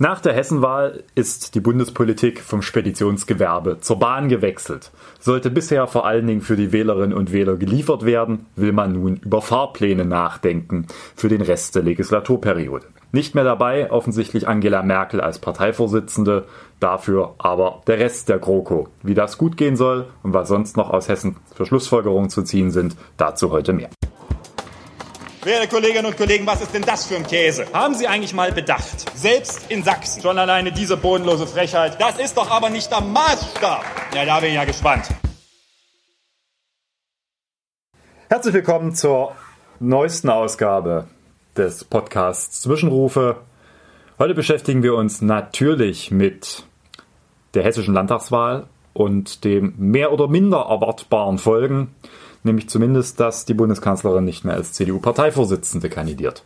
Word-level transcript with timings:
Nach 0.00 0.18
der 0.18 0.32
Hessenwahl 0.32 1.04
ist 1.14 1.54
die 1.54 1.60
Bundespolitik 1.60 2.40
vom 2.40 2.62
Speditionsgewerbe 2.62 3.78
zur 3.78 4.00
Bahn 4.00 4.28
gewechselt. 4.28 4.90
Sollte 5.20 5.50
bisher 5.50 5.86
vor 5.86 6.04
allen 6.04 6.26
Dingen 6.26 6.40
für 6.40 6.56
die 6.56 6.72
Wählerinnen 6.72 7.16
und 7.16 7.32
Wähler 7.32 7.54
geliefert 7.54 8.04
werden, 8.04 8.46
will 8.56 8.72
man 8.72 8.94
nun 8.94 9.18
über 9.18 9.40
Fahrpläne 9.40 10.04
nachdenken 10.04 10.88
für 11.14 11.28
den 11.28 11.42
Rest 11.42 11.76
der 11.76 11.84
Legislaturperiode. 11.84 12.86
Nicht 13.12 13.36
mehr 13.36 13.44
dabei 13.44 13.92
offensichtlich 13.92 14.48
Angela 14.48 14.82
Merkel 14.82 15.20
als 15.20 15.38
Parteivorsitzende, 15.38 16.46
dafür 16.80 17.36
aber 17.38 17.82
der 17.86 18.00
Rest 18.00 18.28
der 18.28 18.40
GroKo. 18.40 18.88
Wie 19.04 19.14
das 19.14 19.38
gut 19.38 19.56
gehen 19.56 19.76
soll 19.76 20.08
und 20.24 20.34
was 20.34 20.48
sonst 20.48 20.76
noch 20.76 20.90
aus 20.90 21.08
Hessen 21.08 21.36
für 21.54 21.66
Schlussfolgerungen 21.66 22.30
zu 22.30 22.42
ziehen 22.42 22.72
sind, 22.72 22.96
dazu 23.16 23.52
heute 23.52 23.72
mehr. 23.72 23.90
Werte 25.44 25.68
Kolleginnen 25.68 26.06
und 26.06 26.16
Kollegen, 26.16 26.46
was 26.46 26.62
ist 26.62 26.72
denn 26.72 26.80
das 26.80 27.04
für 27.04 27.16
ein 27.16 27.26
Käse? 27.26 27.66
Haben 27.74 27.94
Sie 27.94 28.08
eigentlich 28.08 28.32
mal 28.32 28.50
bedacht? 28.50 29.04
Selbst 29.14 29.70
in 29.70 29.82
Sachsen. 29.82 30.22
Schon 30.22 30.38
alleine 30.38 30.72
diese 30.72 30.96
bodenlose 30.96 31.46
Frechheit. 31.46 32.00
Das 32.00 32.18
ist 32.18 32.34
doch 32.38 32.50
aber 32.50 32.70
nicht 32.70 32.90
der 32.90 33.02
Maßstab. 33.02 33.84
Ja, 34.14 34.24
da 34.24 34.40
bin 34.40 34.48
ich 34.48 34.54
ja 34.54 34.64
gespannt. 34.64 35.08
Herzlich 38.30 38.54
willkommen 38.54 38.94
zur 38.94 39.32
neuesten 39.80 40.30
Ausgabe 40.30 41.08
des 41.58 41.84
Podcasts 41.84 42.62
Zwischenrufe. 42.62 43.36
Heute 44.18 44.32
beschäftigen 44.32 44.82
wir 44.82 44.94
uns 44.94 45.20
natürlich 45.20 46.10
mit 46.10 46.64
der 47.52 47.64
hessischen 47.64 47.92
Landtagswahl 47.92 48.66
und 48.94 49.44
dem 49.44 49.74
mehr 49.76 50.10
oder 50.10 50.26
minder 50.26 50.68
erwartbaren 50.70 51.36
Folgen 51.36 51.94
nämlich 52.44 52.68
zumindest, 52.68 53.20
dass 53.20 53.44
die 53.44 53.54
Bundeskanzlerin 53.54 54.24
nicht 54.24 54.44
mehr 54.44 54.54
als 54.54 54.72
CDU-Parteivorsitzende 54.72 55.88
kandidiert. 55.88 56.44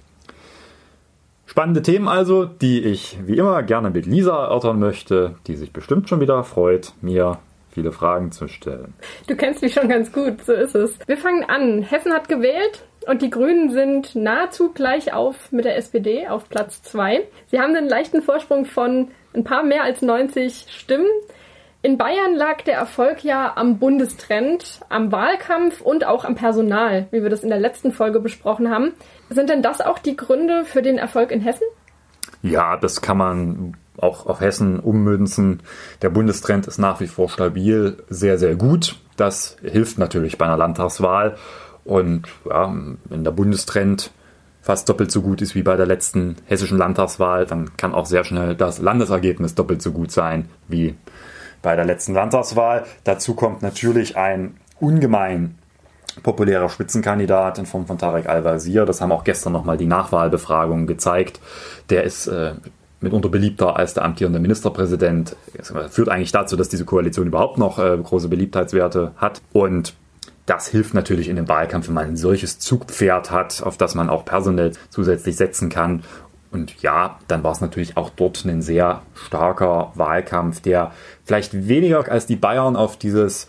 Spannende 1.46 1.82
Themen 1.82 2.08
also, 2.08 2.44
die 2.44 2.80
ich 2.82 3.18
wie 3.24 3.38
immer 3.38 3.62
gerne 3.62 3.90
mit 3.90 4.06
Lisa 4.06 4.44
erörtern 4.44 4.78
möchte, 4.78 5.36
die 5.46 5.56
sich 5.56 5.72
bestimmt 5.72 6.08
schon 6.08 6.20
wieder 6.20 6.44
freut, 6.44 6.92
mir 7.00 7.38
viele 7.70 7.92
Fragen 7.92 8.32
zu 8.32 8.48
stellen. 8.48 8.94
Du 9.28 9.36
kennst 9.36 9.62
mich 9.62 9.72
schon 9.72 9.88
ganz 9.88 10.12
gut, 10.12 10.44
so 10.44 10.52
ist 10.52 10.74
es. 10.74 10.98
Wir 11.06 11.16
fangen 11.16 11.44
an. 11.44 11.82
Hessen 11.82 12.12
hat 12.12 12.28
gewählt 12.28 12.84
und 13.06 13.22
die 13.22 13.30
Grünen 13.30 13.70
sind 13.70 14.14
nahezu 14.14 14.72
gleich 14.72 15.12
auf 15.12 15.52
mit 15.52 15.64
der 15.64 15.76
SPD 15.76 16.28
auf 16.28 16.48
Platz 16.48 16.82
2. 16.82 17.24
Sie 17.50 17.60
haben 17.60 17.74
einen 17.74 17.88
leichten 17.88 18.20
Vorsprung 18.20 18.64
von 18.64 19.08
ein 19.34 19.44
paar 19.44 19.62
mehr 19.62 19.84
als 19.84 20.02
90 20.02 20.66
Stimmen. 20.68 21.08
In 21.80 21.96
Bayern 21.96 22.34
lag 22.34 22.62
der 22.62 22.74
Erfolg 22.74 23.22
ja 23.22 23.52
am 23.54 23.78
Bundestrend, 23.78 24.80
am 24.88 25.12
Wahlkampf 25.12 25.80
und 25.80 26.04
auch 26.04 26.24
am 26.24 26.34
Personal, 26.34 27.06
wie 27.12 27.22
wir 27.22 27.30
das 27.30 27.44
in 27.44 27.50
der 27.50 27.60
letzten 27.60 27.92
Folge 27.92 28.18
besprochen 28.18 28.68
haben. 28.68 28.94
Sind 29.30 29.48
denn 29.48 29.62
das 29.62 29.80
auch 29.80 30.00
die 30.00 30.16
Gründe 30.16 30.64
für 30.64 30.82
den 30.82 30.98
Erfolg 30.98 31.30
in 31.30 31.40
Hessen? 31.40 31.66
Ja, 32.42 32.76
das 32.76 33.00
kann 33.00 33.16
man 33.16 33.76
auch 33.96 34.26
auf 34.26 34.40
Hessen 34.40 34.80
ummünzen. 34.80 35.60
Der 36.02 36.10
Bundestrend 36.10 36.66
ist 36.66 36.78
nach 36.78 36.98
wie 37.00 37.06
vor 37.06 37.28
stabil, 37.28 37.96
sehr, 38.08 38.38
sehr 38.38 38.56
gut. 38.56 38.96
Das 39.16 39.56
hilft 39.62 39.98
natürlich 39.98 40.36
bei 40.36 40.46
einer 40.46 40.56
Landtagswahl. 40.56 41.36
Und 41.84 42.26
ja, 42.48 42.74
wenn 43.04 43.22
der 43.22 43.30
Bundestrend 43.30 44.10
fast 44.62 44.88
doppelt 44.88 45.12
so 45.12 45.22
gut 45.22 45.42
ist 45.42 45.54
wie 45.54 45.62
bei 45.62 45.76
der 45.76 45.86
letzten 45.86 46.36
hessischen 46.46 46.76
Landtagswahl, 46.76 47.46
dann 47.46 47.76
kann 47.76 47.94
auch 47.94 48.06
sehr 48.06 48.24
schnell 48.24 48.56
das 48.56 48.80
Landesergebnis 48.80 49.54
doppelt 49.54 49.80
so 49.80 49.92
gut 49.92 50.10
sein 50.10 50.48
wie 50.66 50.96
bei 51.62 51.76
der 51.76 51.84
letzten 51.84 52.14
Landtagswahl. 52.14 52.84
Dazu 53.04 53.34
kommt 53.34 53.62
natürlich 53.62 54.16
ein 54.16 54.56
ungemein 54.80 55.58
populärer 56.22 56.68
Spitzenkandidat 56.68 57.58
in 57.58 57.66
Form 57.66 57.86
von 57.86 57.98
Tarek 57.98 58.28
Al-Wazir. 58.28 58.86
Das 58.86 59.00
haben 59.00 59.12
auch 59.12 59.24
gestern 59.24 59.52
nochmal 59.52 59.76
die 59.76 59.86
Nachwahlbefragungen 59.86 60.86
gezeigt. 60.86 61.40
Der 61.90 62.04
ist 62.04 62.26
äh, 62.26 62.52
mitunter 63.00 63.28
beliebter 63.28 63.76
als 63.76 63.94
der 63.94 64.04
amtierende 64.04 64.40
Ministerpräsident. 64.40 65.36
Das 65.56 65.72
führt 65.90 66.08
eigentlich 66.08 66.32
dazu, 66.32 66.56
dass 66.56 66.68
diese 66.68 66.84
Koalition 66.84 67.26
überhaupt 67.26 67.58
noch 67.58 67.78
äh, 67.78 67.96
große 67.96 68.28
Beliebtheitswerte 68.28 69.12
hat. 69.16 69.40
Und 69.52 69.94
das 70.46 70.68
hilft 70.68 70.94
natürlich 70.94 71.28
in 71.28 71.36
dem 71.36 71.48
Wahlkampf, 71.48 71.88
wenn 71.88 71.94
man 71.94 72.06
ein 72.06 72.16
solches 72.16 72.58
Zugpferd 72.58 73.30
hat, 73.30 73.62
auf 73.62 73.76
das 73.76 73.94
man 73.94 74.08
auch 74.08 74.24
personell 74.24 74.72
zusätzlich 74.88 75.36
setzen 75.36 75.68
kann. 75.68 76.02
Und 76.50 76.80
ja, 76.82 77.18
dann 77.28 77.44
war 77.44 77.52
es 77.52 77.60
natürlich 77.60 77.96
auch 77.96 78.10
dort 78.10 78.44
ein 78.44 78.62
sehr 78.62 79.02
starker 79.14 79.92
Wahlkampf, 79.94 80.60
der 80.60 80.92
vielleicht 81.24 81.68
weniger 81.68 82.10
als 82.10 82.26
die 82.26 82.36
Bayern 82.36 82.76
auf 82.76 82.96
dieses 82.96 83.48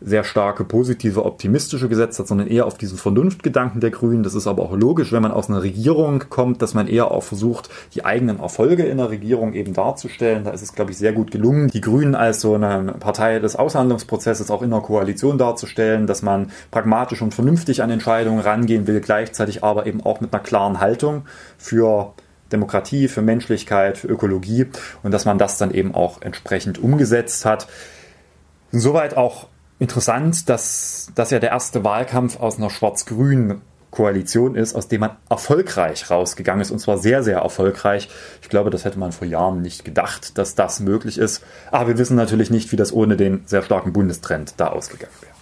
sehr 0.00 0.24
starke 0.24 0.64
positive, 0.64 1.24
optimistische 1.24 1.88
gesetzt 1.88 2.18
hat, 2.18 2.26
sondern 2.26 2.46
eher 2.46 2.66
auf 2.66 2.78
diesen 2.78 2.96
Vernunftgedanken 2.96 3.80
der 3.80 3.90
Grünen. 3.90 4.22
Das 4.22 4.34
ist 4.34 4.46
aber 4.46 4.62
auch 4.62 4.72
logisch, 4.72 5.12
wenn 5.12 5.22
man 5.22 5.32
aus 5.32 5.48
einer 5.48 5.62
Regierung 5.62 6.24
kommt, 6.30 6.62
dass 6.62 6.74
man 6.74 6.88
eher 6.88 7.10
auch 7.10 7.22
versucht, 7.22 7.68
die 7.94 8.04
eigenen 8.04 8.40
Erfolge 8.40 8.84
in 8.84 8.96
der 8.96 9.10
Regierung 9.10 9.52
eben 9.52 9.74
darzustellen. 9.74 10.44
Da 10.44 10.50
ist 10.50 10.62
es, 10.62 10.72
glaube 10.72 10.92
ich, 10.92 10.98
sehr 10.98 11.12
gut 11.12 11.30
gelungen, 11.30 11.68
die 11.68 11.80
Grünen 11.80 12.14
als 12.14 12.40
so 12.40 12.54
eine 12.54 12.94
Partei 12.98 13.38
des 13.38 13.56
Aushandlungsprozesses 13.56 14.50
auch 14.50 14.62
in 14.62 14.70
der 14.70 14.80
Koalition 14.80 15.36
darzustellen, 15.36 16.06
dass 16.06 16.22
man 16.22 16.50
pragmatisch 16.70 17.20
und 17.20 17.34
vernünftig 17.34 17.82
an 17.82 17.90
Entscheidungen 17.90 18.40
rangehen 18.40 18.86
will, 18.86 19.00
gleichzeitig 19.00 19.62
aber 19.62 19.86
eben 19.86 20.00
auch 20.02 20.20
mit 20.20 20.32
einer 20.32 20.42
klaren 20.42 20.80
Haltung 20.80 21.24
für 21.58 22.14
Demokratie, 22.52 23.08
für 23.08 23.22
Menschlichkeit, 23.22 23.98
für 23.98 24.08
Ökologie 24.08 24.66
und 25.02 25.12
dass 25.12 25.24
man 25.24 25.38
das 25.38 25.58
dann 25.58 25.70
eben 25.70 25.94
auch 25.94 26.22
entsprechend 26.22 26.78
umgesetzt 26.78 27.44
hat. 27.44 27.68
Insoweit 28.72 29.16
auch 29.16 29.48
interessant, 29.78 30.48
dass 30.48 31.10
das 31.14 31.30
ja 31.30 31.38
der 31.38 31.50
erste 31.50 31.84
Wahlkampf 31.84 32.38
aus 32.38 32.58
einer 32.58 32.70
schwarz-grünen 32.70 33.62
Koalition 33.90 34.54
ist, 34.54 34.74
aus 34.74 34.86
dem 34.86 35.00
man 35.00 35.16
erfolgreich 35.28 36.10
rausgegangen 36.10 36.62
ist 36.62 36.70
und 36.70 36.78
zwar 36.78 36.98
sehr, 36.98 37.22
sehr 37.24 37.38
erfolgreich. 37.38 38.08
Ich 38.40 38.48
glaube, 38.48 38.70
das 38.70 38.84
hätte 38.84 38.98
man 38.98 39.10
vor 39.10 39.26
Jahren 39.26 39.62
nicht 39.62 39.84
gedacht, 39.84 40.38
dass 40.38 40.54
das 40.54 40.80
möglich 40.80 41.18
ist. 41.18 41.42
Aber 41.72 41.88
wir 41.88 41.98
wissen 41.98 42.16
natürlich 42.16 42.50
nicht, 42.50 42.70
wie 42.70 42.76
das 42.76 42.92
ohne 42.92 43.16
den 43.16 43.42
sehr 43.46 43.62
starken 43.62 43.92
Bundestrend 43.92 44.54
da 44.58 44.68
ausgegangen 44.68 45.12
wäre. 45.20 45.39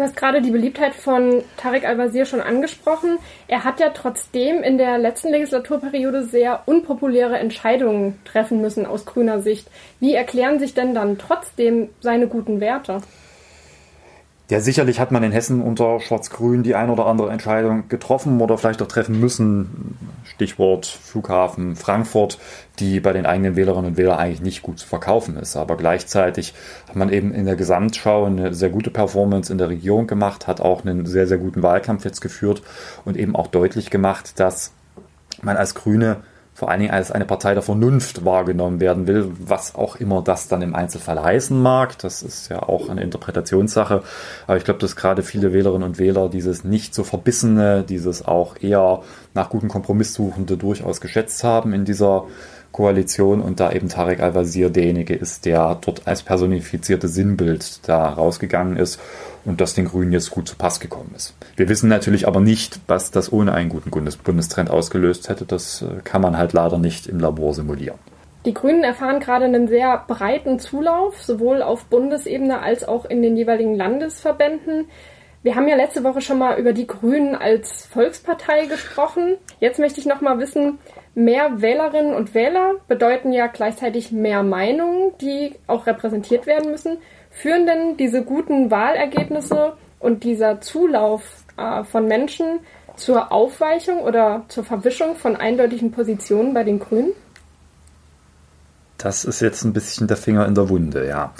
Du 0.00 0.06
hast 0.06 0.16
gerade 0.16 0.40
die 0.40 0.50
Beliebtheit 0.50 0.94
von 0.94 1.42
Tarek 1.58 1.86
Al-Wazir 1.86 2.24
schon 2.24 2.40
angesprochen. 2.40 3.18
Er 3.48 3.64
hat 3.64 3.80
ja 3.80 3.90
trotzdem 3.90 4.62
in 4.62 4.78
der 4.78 4.96
letzten 4.96 5.28
Legislaturperiode 5.28 6.24
sehr 6.24 6.62
unpopuläre 6.64 7.38
Entscheidungen 7.38 8.18
treffen 8.24 8.62
müssen 8.62 8.86
aus 8.86 9.04
grüner 9.04 9.42
Sicht. 9.42 9.68
Wie 9.98 10.14
erklären 10.14 10.58
sich 10.58 10.72
denn 10.72 10.94
dann 10.94 11.18
trotzdem 11.18 11.90
seine 12.00 12.28
guten 12.28 12.60
Werte? 12.60 13.02
Ja, 14.50 14.60
sicherlich 14.60 14.98
hat 14.98 15.12
man 15.12 15.22
in 15.22 15.30
Hessen 15.30 15.62
unter 15.62 16.00
Schwarz-Grün 16.00 16.64
die 16.64 16.74
ein 16.74 16.90
oder 16.90 17.06
andere 17.06 17.30
Entscheidung 17.30 17.88
getroffen 17.88 18.40
oder 18.40 18.58
vielleicht 18.58 18.82
auch 18.82 18.88
treffen 18.88 19.20
müssen. 19.20 19.96
Stichwort 20.24 20.86
Flughafen 20.86 21.76
Frankfurt, 21.76 22.36
die 22.80 22.98
bei 22.98 23.12
den 23.12 23.26
eigenen 23.26 23.54
Wählerinnen 23.54 23.92
und 23.92 23.96
Wählern 23.96 24.18
eigentlich 24.18 24.40
nicht 24.40 24.62
gut 24.62 24.80
zu 24.80 24.88
verkaufen 24.88 25.36
ist. 25.36 25.56
Aber 25.56 25.76
gleichzeitig 25.76 26.52
hat 26.88 26.96
man 26.96 27.12
eben 27.12 27.32
in 27.32 27.46
der 27.46 27.54
Gesamtschau 27.54 28.24
eine 28.24 28.52
sehr 28.52 28.70
gute 28.70 28.90
Performance 28.90 29.52
in 29.52 29.58
der 29.58 29.68
Regierung 29.68 30.08
gemacht, 30.08 30.48
hat 30.48 30.60
auch 30.60 30.84
einen 30.84 31.06
sehr, 31.06 31.28
sehr 31.28 31.38
guten 31.38 31.62
Wahlkampf 31.62 32.04
jetzt 32.04 32.20
geführt 32.20 32.60
und 33.04 33.16
eben 33.16 33.36
auch 33.36 33.46
deutlich 33.46 33.88
gemacht, 33.88 34.40
dass 34.40 34.72
man 35.42 35.58
als 35.58 35.76
Grüne 35.76 36.24
vor 36.60 36.70
allen 36.70 36.80
Dingen 36.80 36.92
als 36.92 37.10
eine 37.10 37.24
Partei 37.24 37.54
der 37.54 37.62
Vernunft 37.62 38.26
wahrgenommen 38.26 38.80
werden 38.80 39.06
will, 39.06 39.32
was 39.38 39.74
auch 39.74 39.96
immer 39.96 40.20
das 40.20 40.46
dann 40.46 40.60
im 40.60 40.74
Einzelfall 40.74 41.22
heißen 41.22 41.58
mag. 41.58 41.96
Das 42.00 42.22
ist 42.22 42.50
ja 42.50 42.62
auch 42.62 42.90
eine 42.90 43.00
Interpretationssache. 43.00 44.02
Aber 44.46 44.56
ich 44.58 44.64
glaube, 44.64 44.78
dass 44.78 44.94
gerade 44.94 45.22
viele 45.22 45.54
Wählerinnen 45.54 45.88
und 45.88 45.98
Wähler 45.98 46.28
dieses 46.28 46.62
nicht 46.62 46.94
so 46.94 47.02
verbissene, 47.02 47.82
dieses 47.82 48.26
auch 48.26 48.56
eher 48.60 49.00
nach 49.32 49.48
guten 49.48 49.68
Kompromisssuchende 49.68 50.58
durchaus 50.58 51.00
geschätzt 51.00 51.44
haben 51.44 51.72
in 51.72 51.86
dieser 51.86 52.26
Koalition 52.72 53.40
und 53.40 53.60
da 53.60 53.72
eben 53.72 53.88
Tarek 53.88 54.20
Al-Wazir 54.20 54.70
derjenige 54.70 55.14
ist, 55.14 55.44
der 55.44 55.78
dort 55.80 56.06
als 56.06 56.22
personifizierte 56.22 57.08
Sinnbild 57.08 57.88
da 57.88 58.08
rausgegangen 58.10 58.76
ist 58.76 59.00
und 59.44 59.60
das 59.60 59.74
den 59.74 59.86
Grünen 59.86 60.12
jetzt 60.12 60.30
gut 60.30 60.48
zu 60.48 60.56
Pass 60.56 60.80
gekommen 60.80 61.12
ist. 61.16 61.34
Wir 61.56 61.68
wissen 61.68 61.88
natürlich 61.88 62.28
aber 62.28 62.40
nicht, 62.40 62.80
was 62.86 63.10
das 63.10 63.32
ohne 63.32 63.52
einen 63.52 63.70
guten 63.70 63.90
Bundes 63.90 64.16
Bundestrend 64.16 64.70
ausgelöst 64.70 65.28
hätte. 65.28 65.44
Das 65.44 65.82
äh, 65.82 66.00
kann 66.04 66.22
man 66.22 66.36
halt 66.36 66.52
leider 66.52 66.78
nicht 66.78 67.06
im 67.06 67.18
Labor 67.18 67.54
simulieren. 67.54 67.98
Die 68.46 68.54
Grünen 68.54 68.84
erfahren 68.84 69.20
gerade 69.20 69.44
einen 69.44 69.68
sehr 69.68 70.02
breiten 70.06 70.58
Zulauf, 70.58 71.22
sowohl 71.22 71.62
auf 71.62 71.84
Bundesebene 71.86 72.60
als 72.60 72.84
auch 72.84 73.04
in 73.04 73.20
den 73.20 73.36
jeweiligen 73.36 73.74
Landesverbänden. 73.74 74.86
Wir 75.42 75.56
haben 75.56 75.68
ja 75.68 75.76
letzte 75.76 76.04
Woche 76.04 76.20
schon 76.20 76.38
mal 76.38 76.58
über 76.58 76.72
die 76.72 76.86
Grünen 76.86 77.34
als 77.34 77.86
Volkspartei 77.86 78.66
gesprochen. 78.66 79.36
Jetzt 79.58 79.78
möchte 79.78 80.00
ich 80.00 80.06
noch 80.06 80.20
mal 80.20 80.38
wissen, 80.38 80.78
mehr 81.14 81.60
Wählerinnen 81.60 82.14
und 82.14 82.34
Wähler 82.34 82.74
bedeuten 82.88 83.32
ja 83.32 83.46
gleichzeitig 83.46 84.12
mehr 84.12 84.42
Meinungen, 84.42 85.12
die 85.20 85.54
auch 85.66 85.86
repräsentiert 85.86 86.46
werden 86.46 86.70
müssen. 86.70 86.98
Führen 87.30 87.66
denn 87.66 87.96
diese 87.96 88.24
guten 88.24 88.70
Wahlergebnisse 88.70 89.74
und 89.98 90.24
dieser 90.24 90.60
Zulauf 90.60 91.22
äh, 91.56 91.84
von 91.84 92.06
Menschen 92.06 92.60
zur 92.96 93.32
Aufweichung 93.32 94.00
oder 94.00 94.44
zur 94.48 94.64
Verwischung 94.64 95.16
von 95.16 95.36
eindeutigen 95.36 95.92
Positionen 95.92 96.54
bei 96.54 96.64
den 96.64 96.78
Grünen? 96.78 97.12
Das 98.98 99.24
ist 99.24 99.40
jetzt 99.40 99.64
ein 99.64 99.72
bisschen 99.72 100.08
der 100.08 100.16
Finger 100.16 100.46
in 100.46 100.54
der 100.54 100.68
Wunde, 100.68 101.08
ja. 101.08 101.32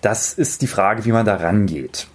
Das 0.00 0.34
ist 0.34 0.62
die 0.62 0.66
Frage, 0.66 1.04
wie 1.04 1.12
man 1.12 1.24
da 1.24 1.36
rangeht. 1.36 2.08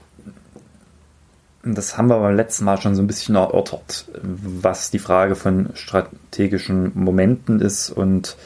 Das 1.75 1.97
haben 1.97 2.07
wir 2.07 2.19
beim 2.19 2.35
letzten 2.35 2.65
Mal 2.65 2.79
schon 2.81 2.95
so 2.95 3.01
ein 3.01 3.07
bisschen 3.07 3.35
erörtert, 3.35 4.05
was 4.21 4.91
die 4.91 4.99
Frage 4.99 5.35
von 5.35 5.69
strategischen 5.73 6.91
Momenten 6.95 7.61
ist 7.61 7.89
und 7.89 8.37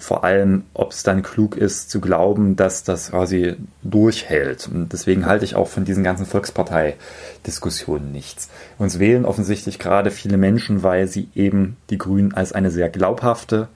vor 0.00 0.24
allem, 0.24 0.64
ob 0.72 0.92
es 0.92 1.02
dann 1.02 1.22
klug 1.22 1.56
ist 1.56 1.90
zu 1.90 2.00
glauben, 2.00 2.56
dass 2.56 2.84
das 2.84 3.10
quasi 3.10 3.56
durchhält. 3.82 4.66
Und 4.66 4.94
deswegen 4.94 5.26
halte 5.26 5.44
ich 5.44 5.56
auch 5.56 5.68
von 5.68 5.84
diesen 5.84 6.02
ganzen 6.02 6.24
Volkspartei-Diskussionen 6.24 8.10
nichts. 8.10 8.48
Uns 8.78 8.98
wählen 8.98 9.26
offensichtlich 9.26 9.78
gerade 9.78 10.10
viele 10.10 10.38
Menschen, 10.38 10.82
weil 10.82 11.06
sie 11.06 11.28
eben 11.34 11.76
die 11.90 11.98
Grünen 11.98 12.32
als 12.32 12.52
eine 12.52 12.70
sehr 12.70 12.88
glaubhafte, 12.88 13.68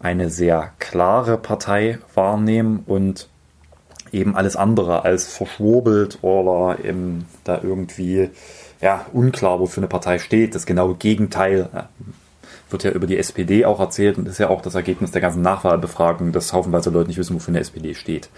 eine 0.00 0.30
sehr 0.30 0.72
klare 0.78 1.36
Partei 1.36 1.98
wahrnehmen 2.14 2.82
und 2.86 3.28
eben 4.12 4.36
alles 4.36 4.56
andere 4.56 5.04
als 5.04 5.26
verschwurbelt 5.26 6.18
oder 6.22 6.78
eben 6.84 7.26
da 7.44 7.60
irgendwie 7.62 8.30
ja, 8.80 9.06
unklar, 9.12 9.60
wofür 9.60 9.82
eine 9.82 9.88
Partei 9.88 10.18
steht. 10.18 10.54
Das 10.54 10.66
genaue 10.66 10.94
Gegenteil 10.94 11.68
wird 12.70 12.84
ja 12.84 12.90
über 12.90 13.06
die 13.06 13.18
SPD 13.18 13.64
auch 13.64 13.80
erzählt 13.80 14.18
und 14.18 14.28
ist 14.28 14.38
ja 14.38 14.48
auch 14.48 14.62
das 14.62 14.74
Ergebnis 14.74 15.10
der 15.10 15.20
ganzen 15.20 15.42
Nachwahlbefragung, 15.42 16.32
dass 16.32 16.52
haufenweise 16.52 16.90
Leute 16.90 17.08
nicht 17.08 17.18
wissen, 17.18 17.34
wofür 17.34 17.52
eine 17.52 17.60
SPD 17.60 17.94
steht. 17.94 18.28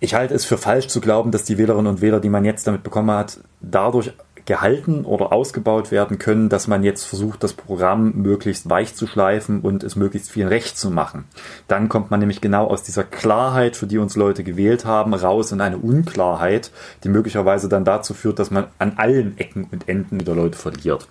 Ich 0.00 0.14
halte 0.14 0.34
es 0.34 0.44
für 0.44 0.58
falsch 0.58 0.86
zu 0.86 1.00
glauben, 1.00 1.32
dass 1.32 1.42
die 1.42 1.58
Wählerinnen 1.58 1.88
und 1.88 2.00
Wähler, 2.00 2.20
die 2.20 2.28
man 2.28 2.44
jetzt 2.44 2.66
damit 2.66 2.84
bekommen 2.84 3.10
hat, 3.10 3.40
dadurch 3.60 4.12
gehalten 4.48 5.04
oder 5.04 5.30
ausgebaut 5.30 5.90
werden 5.90 6.18
können, 6.18 6.48
dass 6.48 6.68
man 6.68 6.82
jetzt 6.82 7.04
versucht, 7.04 7.42
das 7.42 7.52
Programm 7.52 8.14
möglichst 8.16 8.70
weich 8.70 8.94
zu 8.94 9.06
schleifen 9.06 9.60
und 9.60 9.84
es 9.84 9.94
möglichst 9.94 10.30
viel 10.30 10.46
recht 10.46 10.78
zu 10.78 10.90
machen. 10.90 11.26
Dann 11.68 11.90
kommt 11.90 12.10
man 12.10 12.18
nämlich 12.18 12.40
genau 12.40 12.66
aus 12.66 12.82
dieser 12.82 13.04
Klarheit, 13.04 13.76
für 13.76 13.86
die 13.86 13.98
uns 13.98 14.16
Leute 14.16 14.44
gewählt 14.44 14.86
haben, 14.86 15.12
raus 15.12 15.52
in 15.52 15.60
eine 15.60 15.76
Unklarheit, 15.76 16.72
die 17.04 17.10
möglicherweise 17.10 17.68
dann 17.68 17.84
dazu 17.84 18.14
führt, 18.14 18.38
dass 18.38 18.50
man 18.50 18.64
an 18.78 18.94
allen 18.96 19.36
Ecken 19.36 19.68
und 19.70 19.86
Enden 19.86 20.18
wieder 20.18 20.34
Leute 20.34 20.56
verliert. 20.56 21.08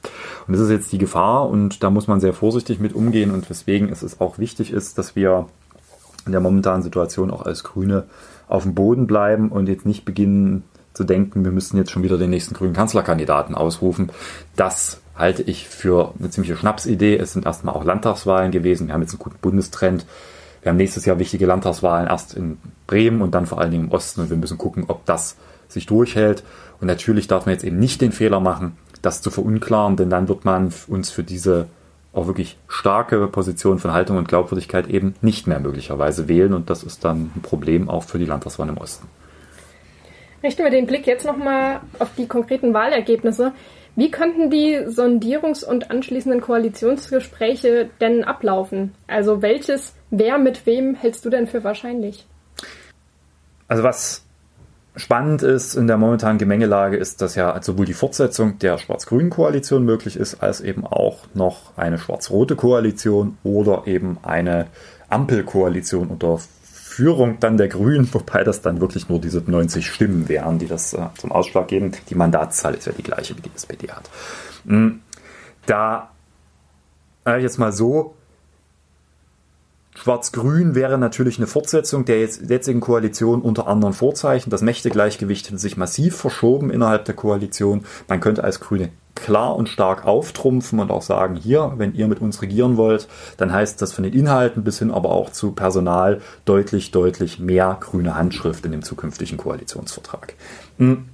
Und 0.48 0.54
das 0.54 0.60
ist 0.60 0.72
jetzt 0.72 0.92
die 0.92 0.98
Gefahr 0.98 1.48
und 1.48 1.84
da 1.84 1.92
muss 1.92 2.07
man 2.07 2.19
sehr 2.19 2.34
vorsichtig 2.34 2.80
mit 2.80 2.95
umgehen 2.95 3.30
und 3.30 3.48
weswegen 3.51 3.89
es 3.89 4.19
auch 4.19 4.39
wichtig 4.39 4.74
ist, 4.74 4.98
dass 4.98 5.16
wir 5.16 5.45
in 6.25 6.31
der 6.31 6.42
momentanen 6.42 6.81
Situation 6.81 7.30
auch 7.30 7.45
als 7.45 7.63
Grüne 7.63 8.06
auf 8.48 8.63
dem 8.63 8.74
Boden 8.74 9.06
bleiben 9.06 9.50
und 9.50 9.69
jetzt 9.69 9.86
nicht 9.86 10.06
beginnen, 10.06 10.63
zu 10.97 11.03
denken, 11.03 11.45
wir 11.45 11.51
müssen 11.51 11.77
jetzt 11.77 11.91
schon 11.91 12.03
wieder 12.03 12.17
den 12.17 12.31
nächsten 12.31 12.53
grünen 12.53 12.73
Kanzlerkandidaten 12.73 13.55
ausrufen. 13.55 14.09
Das 14.55 14.99
halte 15.15 15.44
ich 15.44 15.67
für 15.69 16.13
eine 16.19 16.29
ziemliche 16.29 16.57
Schnapsidee. 16.57 17.17
Es 17.17 17.33
sind 17.33 17.45
erstmal 17.45 17.75
auch 17.75 17.85
Landtagswahlen 17.85 18.51
gewesen. 18.51 18.88
Wir 18.88 18.94
haben 18.94 19.01
jetzt 19.01 19.13
einen 19.13 19.19
guten 19.19 19.38
Bundestrend. 19.39 20.05
Wir 20.61 20.71
haben 20.71 20.77
nächstes 20.77 21.05
Jahr 21.05 21.19
wichtige 21.19 21.45
Landtagswahlen 21.45 22.07
erst 22.07 22.33
in 22.33 22.57
Bremen 22.88 23.21
und 23.21 23.33
dann 23.35 23.45
vor 23.45 23.61
allen 23.61 23.71
Dingen 23.71 23.85
im 23.85 23.91
Osten. 23.91 24.21
Und 24.21 24.29
wir 24.29 24.38
müssen 24.38 24.57
gucken, 24.57 24.85
ob 24.88 25.05
das 25.05 25.38
sich 25.67 25.85
durchhält. 25.85 26.44
Und 26.81 26.88
natürlich 26.88 27.27
darf 27.27 27.45
man 27.45 27.53
jetzt 27.53 27.63
eben 27.63 27.79
nicht 27.79 28.01
den 28.01 28.11
Fehler 28.11 28.39
machen, 28.39 28.77
das 29.01 29.21
zu 29.21 29.29
verunklaren, 29.29 29.95
denn 29.95 30.09
dann 30.09 30.27
wird 30.27 30.45
man 30.45 30.73
uns 30.88 31.09
für 31.11 31.23
diese 31.23 31.67
auch 32.13 32.25
wirklich 32.25 32.57
starke 32.67 33.27
Position 33.27 33.77
von 33.77 33.93
Haltung 33.93 34.17
und 34.17 34.27
Glaubwürdigkeit 34.27 34.88
eben 34.88 35.13
nicht 35.21 35.45
mehr 35.45 35.59
möglicherweise 35.59 36.27
wählen. 36.27 36.53
Und 36.53 36.71
das 36.71 36.81
ist 36.81 37.05
dann 37.05 37.31
ein 37.35 37.41
Problem 37.43 37.89
auch 37.89 38.03
für 38.03 38.17
die 38.17 38.25
Landtagswahlen 38.25 38.75
im 38.75 38.81
Osten. 38.81 39.07
Richten 40.47 40.63
wir 40.63 40.71
den 40.71 40.88
Blick 40.88 41.05
jetzt 41.05 41.25
nochmal 41.25 41.81
auf 41.99 42.11
die 42.17 42.25
konkreten 42.25 42.73
Wahlergebnisse. 42.73 43.51
Wie 43.97 44.11
könnten 44.11 44.49
die 44.49 44.77
Sondierungs- 44.77 45.65
und 45.65 45.91
anschließenden 45.91 46.39
Koalitionsgespräche 46.39 47.89
denn 47.99 48.23
ablaufen? 48.23 48.95
Also 49.07 49.41
welches 49.41 49.94
Wer 50.09 50.38
mit 50.38 50.65
wem 50.65 50.95
hältst 50.95 51.25
du 51.25 51.29
denn 51.29 51.47
für 51.47 51.65
wahrscheinlich? 51.65 52.25
Also 53.67 53.83
was 53.83 54.23
spannend 54.95 55.44
ist 55.44 55.75
in 55.75 55.88
der 55.88 55.97
momentanen 55.97 56.38
Gemengelage 56.38 56.95
ist, 56.95 57.21
dass 57.21 57.35
ja 57.35 57.61
sowohl 57.61 57.85
die 57.85 57.93
Fortsetzung 57.93 58.57
der 58.59 58.77
schwarz-grünen 58.77 59.29
Koalition 59.29 59.83
möglich 59.83 60.15
ist, 60.15 60.41
als 60.41 60.61
eben 60.61 60.88
auch 60.88 61.25
noch 61.33 61.77
eine 61.77 61.97
schwarz-rote 61.97 62.55
Koalition 62.55 63.38
oder 63.43 63.83
eben 63.85 64.17
eine 64.23 64.67
Ampelkoalition 65.09 66.07
unter 66.07 66.39
Führung 66.97 67.39
dann 67.39 67.57
der 67.57 67.67
Grünen, 67.67 68.09
wobei 68.13 68.44
das 68.44 68.61
dann 68.61 68.81
wirklich 68.81 69.07
nur 69.07 69.21
diese 69.21 69.44
90 69.45 69.85
Stimmen 69.85 70.27
wären, 70.27 70.57
die 70.57 70.67
das 70.67 70.94
äh, 70.94 71.09
zum 71.15 71.31
Ausschlag 71.31 71.67
geben. 71.67 71.91
Die 72.09 72.15
Mandatszahl 72.15 72.73
ist 72.73 72.88
ja 72.88 72.91
die 72.91 73.03
gleiche, 73.03 73.38
wie 73.38 73.41
die 73.41 73.51
SPD 73.53 73.88
hat. 73.91 74.09
Hm, 74.65 75.01
da 75.67 76.09
äh, 77.27 77.39
jetzt 77.39 77.59
mal 77.59 77.71
so, 77.71 78.15
Schwarz-Grün 79.97 80.75
wäre 80.75 80.99
natürlich 80.99 81.38
eine 81.38 81.47
Fortsetzung 81.47 82.05
der 82.05 82.19
jetzigen 82.19 82.81
Koalition 82.81 83.41
unter 83.41 83.67
anderen 83.67 83.94
Vorzeichen. 83.94 84.51
Das 84.51 84.61
Mächtegleichgewicht 84.61 85.47
hätte 85.47 85.57
sich 85.57 85.75
massiv 85.75 86.15
verschoben 86.15 86.69
innerhalb 86.69 87.05
der 87.05 87.15
Koalition. 87.15 87.83
Man 88.07 88.19
könnte 88.19 88.44
als 88.44 88.59
Grüne 88.59 88.89
klar 89.15 89.55
und 89.55 89.69
stark 89.69 90.05
auftrumpfen 90.05 90.79
und 90.79 90.91
auch 90.91 91.01
sagen, 91.01 91.35
hier, 91.35 91.73
wenn 91.77 91.95
ihr 91.95 92.07
mit 92.07 92.21
uns 92.21 92.44
regieren 92.44 92.77
wollt, 92.77 93.07
dann 93.38 93.51
heißt 93.51 93.81
das 93.81 93.91
von 93.91 94.03
den 94.03 94.13
Inhalten 94.13 94.63
bis 94.63 94.77
hin 94.77 94.91
aber 94.91 95.09
auch 95.09 95.31
zu 95.31 95.53
Personal 95.53 96.21
deutlich, 96.45 96.91
deutlich 96.91 97.39
mehr 97.39 97.77
grüne 97.79 98.15
Handschrift 98.15 98.65
in 98.65 98.73
dem 98.73 98.83
zukünftigen 98.83 99.38
Koalitionsvertrag. 99.38 100.35
Hm. 100.77 101.09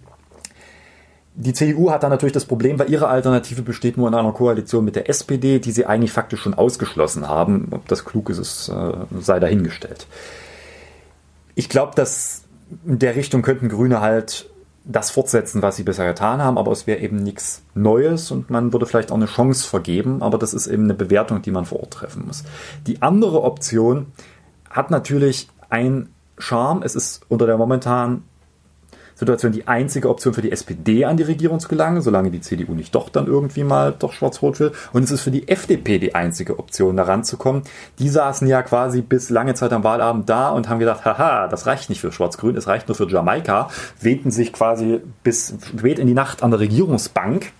Die 1.35 1.53
CDU 1.53 1.89
hat 1.89 2.03
da 2.03 2.09
natürlich 2.09 2.33
das 2.33 2.45
Problem, 2.45 2.77
weil 2.77 2.91
ihre 2.91 3.07
Alternative 3.07 3.63
besteht 3.63 3.97
nur 3.97 4.07
in 4.07 4.13
einer 4.13 4.33
Koalition 4.33 4.85
mit 4.85 4.95
der 4.95 5.09
SPD, 5.09 5.59
die 5.59 5.71
sie 5.71 5.85
eigentlich 5.85 6.11
faktisch 6.11 6.41
schon 6.41 6.53
ausgeschlossen 6.53 7.27
haben. 7.27 7.69
Ob 7.71 7.87
das 7.87 8.05
klug 8.05 8.29
ist, 8.29 8.37
ist 8.37 8.69
äh, 8.69 8.93
sei 9.19 9.39
dahingestellt. 9.39 10.05
Ich 11.55 11.69
glaube, 11.69 11.93
dass 11.95 12.43
in 12.85 12.99
der 12.99 13.15
Richtung 13.15 13.41
könnten 13.41 13.69
Grüne 13.69 13.99
halt 13.99 14.49
das 14.85 15.11
fortsetzen, 15.11 15.61
was 15.61 15.77
sie 15.77 15.83
bisher 15.83 16.07
getan 16.07 16.41
haben, 16.41 16.57
aber 16.57 16.71
es 16.71 16.87
wäre 16.87 16.99
eben 16.99 17.17
nichts 17.17 17.61
Neues 17.73 18.31
und 18.31 18.49
man 18.49 18.73
würde 18.73 18.85
vielleicht 18.85 19.11
auch 19.11 19.15
eine 19.15 19.27
Chance 19.27 19.67
vergeben, 19.67 20.21
aber 20.21 20.37
das 20.37 20.53
ist 20.53 20.67
eben 20.67 20.83
eine 20.83 20.93
Bewertung, 20.93 21.41
die 21.41 21.51
man 21.51 21.65
vor 21.65 21.79
Ort 21.79 21.93
treffen 21.93 22.25
muss. 22.27 22.43
Die 22.85 23.01
andere 23.01 23.43
Option 23.43 24.07
hat 24.69 24.91
natürlich 24.91 25.47
ein 25.69 26.09
Charme. 26.37 26.83
Es 26.83 26.95
ist 26.95 27.21
unter 27.29 27.45
der 27.45 27.57
momentanen 27.57 28.23
Situation 29.15 29.51
die 29.51 29.67
einzige 29.67 30.09
Option 30.09 30.33
für 30.33 30.41
die 30.41 30.51
SPD 30.51 31.05
an 31.05 31.17
die 31.17 31.23
Regierung 31.23 31.59
zu 31.59 31.67
gelangen, 31.67 32.01
solange 32.01 32.31
die 32.31 32.41
CDU 32.41 32.73
nicht 32.73 32.93
doch 32.95 33.09
dann 33.09 33.27
irgendwie 33.27 33.63
mal 33.63 33.93
doch 33.97 34.13
schwarz-rot 34.13 34.59
will. 34.59 34.71
Und 34.91 35.03
es 35.03 35.11
ist 35.11 35.21
für 35.21 35.31
die 35.31 35.47
FDP 35.47 35.99
die 35.99 36.15
einzige 36.15 36.59
Option, 36.59 36.97
da 36.97 37.03
ranzukommen. 37.03 37.63
Die 37.99 38.09
saßen 38.09 38.47
ja 38.47 38.61
quasi 38.61 39.01
bis 39.01 39.29
lange 39.29 39.53
Zeit 39.53 39.73
am 39.73 39.83
Wahlabend 39.83 40.29
da 40.29 40.49
und 40.49 40.69
haben 40.69 40.79
gedacht, 40.79 41.05
haha, 41.05 41.47
das 41.47 41.65
reicht 41.65 41.89
nicht 41.89 42.01
für 42.01 42.11
Schwarz-Grün, 42.11 42.55
es 42.57 42.67
reicht 42.67 42.87
nur 42.87 42.95
für 42.95 43.09
Jamaika, 43.09 43.69
wähnten 43.99 44.31
sich 44.31 44.53
quasi 44.53 45.01
bis 45.23 45.55
spät 45.77 45.99
in 45.99 46.07
die 46.07 46.13
Nacht 46.13 46.43
an 46.43 46.51
der 46.51 46.59
Regierungsbank 46.59 47.51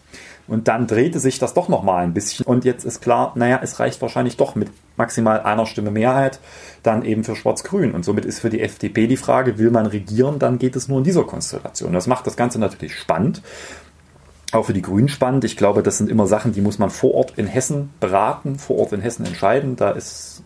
und 0.47 0.67
dann 0.67 0.87
drehte 0.87 1.19
sich 1.19 1.39
das 1.39 1.53
doch 1.53 1.69
nochmal 1.69 2.03
ein 2.03 2.13
bisschen. 2.13 2.45
Und 2.45 2.65
jetzt 2.65 2.83
ist 2.83 3.01
klar, 3.01 3.31
naja, 3.35 3.59
es 3.63 3.79
reicht 3.79 4.01
wahrscheinlich 4.01 4.37
doch 4.37 4.55
mit 4.55 4.69
maximal 4.97 5.41
einer 5.41 5.65
Stimme 5.65 5.91
Mehrheit 5.91 6.39
dann 6.83 7.05
eben 7.05 7.23
für 7.23 7.35
Schwarz-Grün. 7.35 7.93
Und 7.93 8.03
somit 8.03 8.25
ist 8.25 8.39
für 8.39 8.49
die 8.49 8.61
FDP 8.61 9.07
die 9.07 9.17
Frage, 9.17 9.57
will 9.57 9.71
man 9.71 9.85
regieren, 9.85 10.39
dann 10.39 10.59
geht 10.59 10.75
es 10.75 10.87
nur 10.87 10.97
in 10.97 11.05
dieser 11.05 11.23
Konstellation. 11.23 11.93
Das 11.93 12.07
macht 12.07 12.27
das 12.27 12.35
Ganze 12.35 12.59
natürlich 12.59 12.95
spannend. 12.95 13.41
Auch 14.51 14.65
für 14.65 14.73
die 14.73 14.81
Grünen 14.81 15.07
spannend. 15.07 15.45
Ich 15.45 15.57
glaube, 15.57 15.81
das 15.81 15.97
sind 15.97 16.11
immer 16.11 16.27
Sachen, 16.27 16.51
die 16.51 16.61
muss 16.61 16.77
man 16.77 16.89
vor 16.89 17.15
Ort 17.15 17.33
in 17.37 17.47
Hessen 17.47 17.89
beraten, 17.99 18.59
vor 18.59 18.77
Ort 18.77 18.91
in 18.91 19.01
Hessen 19.01 19.25
entscheiden. 19.25 19.77
Da 19.77 19.91
ist 19.91 20.43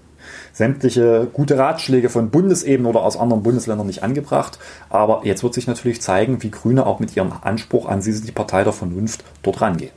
sämtliche 0.57 1.27
gute 1.31 1.57
Ratschläge 1.57 2.09
von 2.09 2.31
Bundesebene 2.31 2.89
oder 2.89 3.03
aus 3.03 3.15
anderen 3.15 3.43
Bundesländern 3.43 3.85
nicht 3.85 4.01
angebracht. 4.01 4.57
Aber 4.89 5.21
jetzt 5.23 5.43
wird 5.43 5.53
sich 5.53 5.67
natürlich 5.67 6.01
zeigen, 6.01 6.41
wie 6.41 6.49
Grüne 6.49 6.87
auch 6.87 6.99
mit 6.99 7.15
ihrem 7.15 7.31
Anspruch 7.41 7.87
an 7.87 8.01
sie 8.01 8.19
die 8.21 8.31
Partei 8.31 8.63
der 8.63 8.73
Vernunft 8.73 9.23
dort 9.43 9.61
rangehen. 9.61 9.91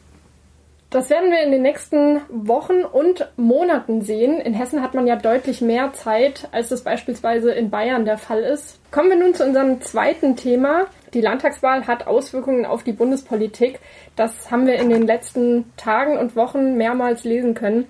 Das 0.91 1.09
werden 1.09 1.31
wir 1.31 1.41
in 1.45 1.53
den 1.53 1.63
nächsten 1.63 2.21
Wochen 2.29 2.83
und 2.83 3.29
Monaten 3.37 4.03
sehen. 4.03 4.41
In 4.41 4.55
Hessen 4.55 4.83
hat 4.83 4.93
man 4.93 5.07
ja 5.07 5.15
deutlich 5.15 5.61
mehr 5.61 5.93
Zeit, 5.93 6.49
als 6.51 6.69
das 6.69 6.83
beispielsweise 6.83 7.53
in 7.53 7.71
Bayern 7.71 8.05
der 8.05 8.19
Fall 8.19 8.43
ist. 8.43 8.81
Kommen 8.91 9.09
wir 9.09 9.17
nun 9.17 9.33
zu 9.33 9.45
unserem 9.45 9.81
zweiten 9.81 10.35
Thema. 10.35 10.87
Die 11.15 11.21
Landtagswahl 11.21 11.87
hat 11.87 12.09
Auswirkungen 12.09 12.67
auf 12.67 12.83
die 12.83 12.93
Bundespolitik. 12.93 13.79
Das 14.17 14.51
haben 14.51 14.67
wir 14.67 14.75
in 14.81 14.91
den 14.91 15.07
letzten 15.07 15.73
Tagen 15.77 16.19
und 16.19 16.35
Wochen 16.35 16.77
mehrmals 16.77 17.23
lesen 17.23 17.55
können. 17.55 17.87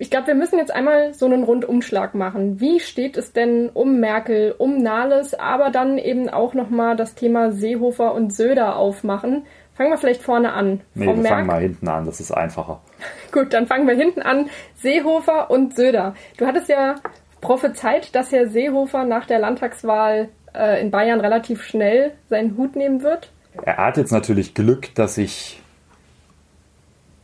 Ich 0.00 0.08
glaube, 0.08 0.28
wir 0.28 0.34
müssen 0.34 0.58
jetzt 0.58 0.74
einmal 0.74 1.12
so 1.12 1.26
einen 1.26 1.44
Rundumschlag 1.44 2.14
machen. 2.14 2.58
Wie 2.58 2.80
steht 2.80 3.18
es 3.18 3.34
denn 3.34 3.68
um 3.68 4.00
Merkel, 4.00 4.54
um 4.56 4.78
Nahles, 4.78 5.34
aber 5.34 5.68
dann 5.68 5.98
eben 5.98 6.30
auch 6.30 6.54
nochmal 6.54 6.96
das 6.96 7.14
Thema 7.14 7.52
Seehofer 7.52 8.14
und 8.14 8.32
Söder 8.32 8.76
aufmachen? 8.76 9.44
Fangen 9.74 9.90
wir 9.90 9.98
vielleicht 9.98 10.22
vorne 10.22 10.54
an. 10.54 10.80
Nee, 10.94 11.04
Frau 11.04 11.16
wir 11.16 11.22
Merck. 11.22 11.34
fangen 11.34 11.46
mal 11.48 11.60
hinten 11.60 11.86
an, 11.88 12.06
das 12.06 12.18
ist 12.18 12.32
einfacher. 12.32 12.80
Gut, 13.30 13.52
dann 13.52 13.66
fangen 13.66 13.86
wir 13.86 13.94
hinten 13.94 14.22
an. 14.22 14.48
Seehofer 14.76 15.50
und 15.50 15.76
Söder. 15.76 16.14
Du 16.38 16.46
hattest 16.46 16.70
ja 16.70 16.94
prophezeit, 17.42 18.14
dass 18.14 18.32
Herr 18.32 18.48
Seehofer 18.48 19.04
nach 19.04 19.26
der 19.26 19.38
Landtagswahl 19.38 20.30
äh, 20.54 20.80
in 20.80 20.90
Bayern 20.90 21.20
relativ 21.20 21.62
schnell 21.62 22.12
seinen 22.30 22.56
Hut 22.56 22.74
nehmen 22.74 23.02
wird. 23.02 23.30
Er 23.66 23.76
hat 23.76 23.98
jetzt 23.98 24.12
natürlich 24.12 24.54
Glück, 24.54 24.94
dass 24.94 25.16
sich 25.16 25.60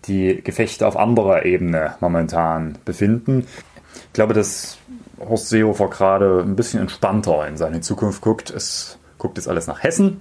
die 0.09 0.43
Gefechte 0.43 0.87
auf 0.87 0.97
anderer 0.97 1.45
Ebene 1.45 1.95
momentan 2.01 2.79
befinden. 2.85 3.47
Ich 3.95 4.13
glaube, 4.13 4.35
dass 4.35 4.79
Horst 5.19 5.49
Seehofer 5.49 5.89
gerade 5.89 6.41
ein 6.41 6.57
bisschen 6.57 6.81
entspannter 6.81 7.47
in 7.47 7.57
seine 7.57 7.81
Zukunft 7.81 8.21
guckt. 8.21 8.51
Es 8.51 8.99
guckt 9.19 9.39
jetzt 9.39 9.49
alles 9.49 9.67
nach 9.67 9.83
Hessen, 9.83 10.21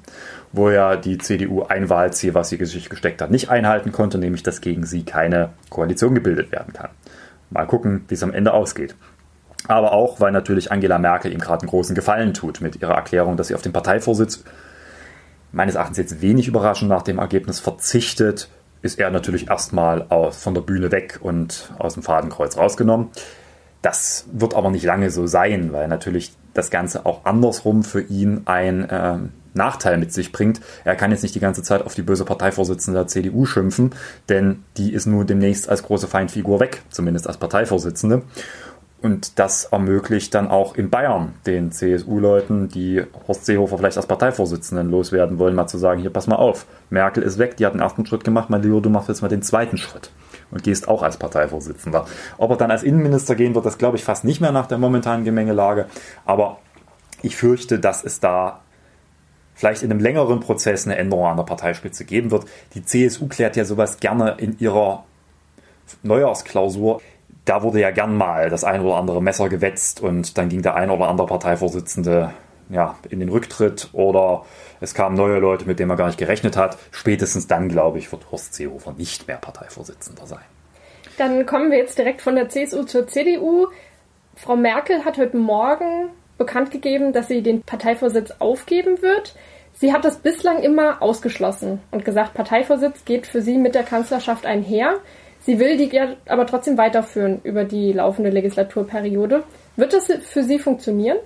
wo 0.52 0.70
ja 0.70 0.96
die 0.96 1.18
CDU 1.18 1.64
ein 1.64 1.90
Wahlziel, 1.90 2.34
was 2.34 2.50
sie 2.50 2.64
sich 2.66 2.90
gesteckt 2.90 3.22
hat, 3.22 3.32
nicht 3.32 3.50
einhalten 3.50 3.92
konnte, 3.92 4.18
nämlich 4.18 4.44
dass 4.44 4.62
gegen 4.62 4.86
sie 4.86 5.04
keine 5.04 5.50
Koalition 5.70 6.16
gebildet 6.16 6.52
werden 6.52 6.74
kann. 6.74 6.90
Mal 7.50 7.68
gucken, 7.68 8.06
wie 8.08 8.14
es 8.14 8.24
am 8.24 8.34
Ende 8.34 8.54
ausgeht. 8.54 8.96
Aber 9.68 9.94
auch, 9.94 10.20
weil 10.20 10.32
natürlich 10.32 10.72
Angela 10.72 11.00
Merkel 11.00 11.32
ihm 11.34 11.40
gerade 11.40 11.62
einen 11.62 11.70
großen 11.70 11.96
Gefallen 11.96 12.34
tut 12.34 12.62
mit 12.62 12.82
ihrer 12.82 12.94
Erklärung, 12.94 13.36
dass 13.36 13.48
sie 13.48 13.56
auf 13.56 13.62
den 13.62 13.74
Parteivorsitz 13.74 14.44
meines 15.52 15.76
Erachtens 15.76 15.98
jetzt 15.98 16.22
wenig 16.22 16.48
überraschend 16.48 16.90
nach 16.90 17.02
dem 17.02 17.18
Ergebnis 17.18 17.60
verzichtet, 17.60 18.50
ist 18.86 19.00
er 19.00 19.10
natürlich 19.10 19.50
erstmal 19.50 20.06
von 20.32 20.54
der 20.54 20.62
Bühne 20.62 20.92
weg 20.92 21.20
und 21.22 21.74
aus 21.80 21.96
dem 21.96 22.04
Fadenkreuz 22.04 22.56
rausgenommen. 22.56 23.10
Das 23.82 24.26
wird 24.32 24.54
aber 24.54 24.70
nicht 24.70 24.86
lange 24.86 25.10
so 25.10 25.28
sein, 25.28 25.74
weil 25.74 25.88
natürlich 25.88 26.34
das 26.54 26.70
Ganze 26.70 27.06
auch 27.06 27.26
andersrum 27.26 27.84
für 27.84 28.02
ihn 28.02 28.44
ein 28.46 28.90
äh, 28.90 29.18
Nachteil 29.54 29.98
mit 29.98 30.14
sich 30.14 30.32
bringt. 30.32 30.62
Er 30.84 30.96
kann 30.96 31.12
jetzt 31.12 31.24
nicht 31.24 31.36
die 31.36 31.40
ganze 31.40 31.64
Zeit 31.64 31.84
auf 31.84 31.96
die 31.96 32.02
böse 32.02 32.26
Parteivorsitzende 32.26 33.00
der 33.00 33.08
CDU 33.08 33.46
schimpfen, 33.46 33.92
denn 34.30 34.64
die 34.78 34.94
ist 34.94 35.06
nun 35.06 35.26
demnächst 35.26 35.70
als 35.70 35.84
große 35.84 36.08
Feindfigur 36.08 36.60
weg, 36.60 36.82
zumindest 36.90 37.28
als 37.28 37.38
Parteivorsitzende. 37.38 38.22
Und 39.02 39.38
das 39.38 39.66
ermöglicht 39.66 40.34
dann 40.34 40.50
auch 40.50 40.76
in 40.76 40.90
Bayern 40.90 41.34
den 41.46 41.72
CSU-Leuten, 41.72 42.70
die 42.70 43.04
Horst 43.28 43.46
Seehofer 43.46 43.78
vielleicht 43.78 43.98
als 43.98 44.08
Parteivorsitzenden 44.08 44.90
loswerden 44.90 45.38
wollen, 45.38 45.54
mal 45.54 45.68
zu 45.68 45.78
sagen, 45.78 46.02
hier 46.02 46.10
pass 46.10 46.28
mal 46.28 46.38
auf, 46.38 46.66
Merkel 46.90 47.22
ist 47.22 47.38
weg, 47.38 47.58
die 47.58 47.66
hat 47.66 47.74
den 47.74 47.82
ersten 47.82 48.06
Schritt 48.06 48.24
gemacht, 48.24 48.50
mein 48.50 48.64
Lieber, 48.64 48.82
du 48.82 48.90
machst 48.90 49.10
jetzt 49.10 49.22
mal 49.22 49.28
den 49.28 49.44
zweiten 49.44 49.78
Schritt 49.78 50.12
und 50.50 50.64
gehst 50.64 50.88
auch 50.88 51.04
als 51.04 51.18
Parteivorsitzender. 51.18 52.06
Ob 52.38 52.50
er 52.52 52.58
dann 52.58 52.72
als 52.72 52.84
Innenminister 52.84 53.36
gehen 53.36 53.54
wird, 53.54 53.66
das 53.66 53.78
glaube 53.78 53.98
ich 53.98 54.04
fast 54.04 54.24
nicht 54.24 54.42
mehr 54.42 54.52
nach 54.52 54.66
der 54.66 54.78
momentanen 54.78 55.26
Gemengelage. 55.26 55.86
Aber 56.26 56.60
ich 57.22 57.36
fürchte, 57.36 57.80
dass 57.80 58.04
es 58.04 58.20
da 58.20 58.62
vielleicht 59.56 59.84
in 59.84 59.92
einem 59.92 60.00
längeren 60.00 60.40
Prozess 60.40 60.86
eine 60.86 60.98
Änderung 60.98 61.26
an 61.26 61.38
der 61.38 61.44
Parteispitze 61.44 62.06
geben 62.06 62.32
wird. 62.32 62.46
Die 62.74 62.84
CSU 62.84 63.28
klärt 63.28 63.56
ja 63.56 63.66
sowas 63.66 64.00
gerne 64.00 64.36
in 64.38 64.58
ihrer 64.60 65.04
Neujahrsklausur 66.04 67.02
da 67.46 67.62
wurde 67.64 67.80
ja 67.80 67.92
gern 67.92 68.16
mal 68.16 68.50
das 68.50 68.64
ein 68.64 68.82
oder 68.82 68.96
andere 68.96 69.22
Messer 69.22 69.50
gewetzt 69.50 70.02
und 70.02 70.38
dann 70.38 70.50
ging 70.50 70.62
der 70.62 70.76
ein 70.76 70.90
oder 70.90 71.08
andere 71.08 71.28
Parteivorsitzende 71.28 72.34
ja, 72.70 72.96
in 73.10 73.20
den 73.20 73.30
Rücktritt 73.30 73.90
oder 73.94 74.46
es 74.82 74.94
kamen 74.94 75.16
neue 75.16 75.38
Leute, 75.38 75.66
mit 75.66 75.80
denen 75.80 75.88
man 75.88 75.98
gar 75.98 76.08
nicht 76.08 76.18
gerechnet 76.18 76.58
hat. 76.58 76.78
Spätestens 76.92 77.48
dann, 77.48 77.70
glaube 77.70 78.00
ich, 78.00 78.12
wird 78.12 78.32
Horst 78.32 78.56
Seehofer 78.56 78.94
nicht 78.98 79.28
mehr 79.28 79.38
Parteivorsitzender 79.38 80.26
sein. 80.26 80.44
Dann 81.18 81.46
kommen 81.46 81.72
wir 81.72 81.78
jetzt 81.78 81.98
direkt 81.98 82.22
von 82.22 82.36
der 82.36 82.50
CSU 82.50 82.84
zur 82.84 83.08
CDU. 83.08 83.68
Frau 84.36 84.56
Merkel 84.56 85.06
hat 85.06 85.18
heute 85.18 85.38
Morgen 85.38 86.10
bekannt 86.38 86.72
gegeben, 86.72 87.14
dass 87.14 87.28
sie 87.28 87.42
den 87.42 87.62
Parteivorsitz 87.62 88.32
aufgeben 88.40 89.02
wird. 89.02 89.36
Sie 89.74 89.94
hat 89.94 90.04
das 90.04 90.18
bislang 90.18 90.62
immer 90.62 91.02
ausgeschlossen 91.02 91.82
und 91.92 92.04
gesagt, 92.04 92.34
Parteivorsitz 92.34 93.06
geht 93.06 93.28
für 93.28 93.42
sie 93.42 93.58
mit 93.58 93.76
der 93.76 93.84
Kanzlerschaft 93.84 94.46
einher. 94.46 94.96
Sie 95.46 95.60
will 95.60 95.78
die 95.78 96.00
aber 96.28 96.48
trotzdem 96.48 96.78
weiterführen 96.78 97.40
über 97.44 97.66
die 97.66 97.94
laufende 97.94 98.32
Legislaturperiode. 98.32 99.44
Wird 99.76 99.94
das 99.94 100.08
für 100.24 100.44
Sie 100.44 100.58
funktionieren? 100.58 101.18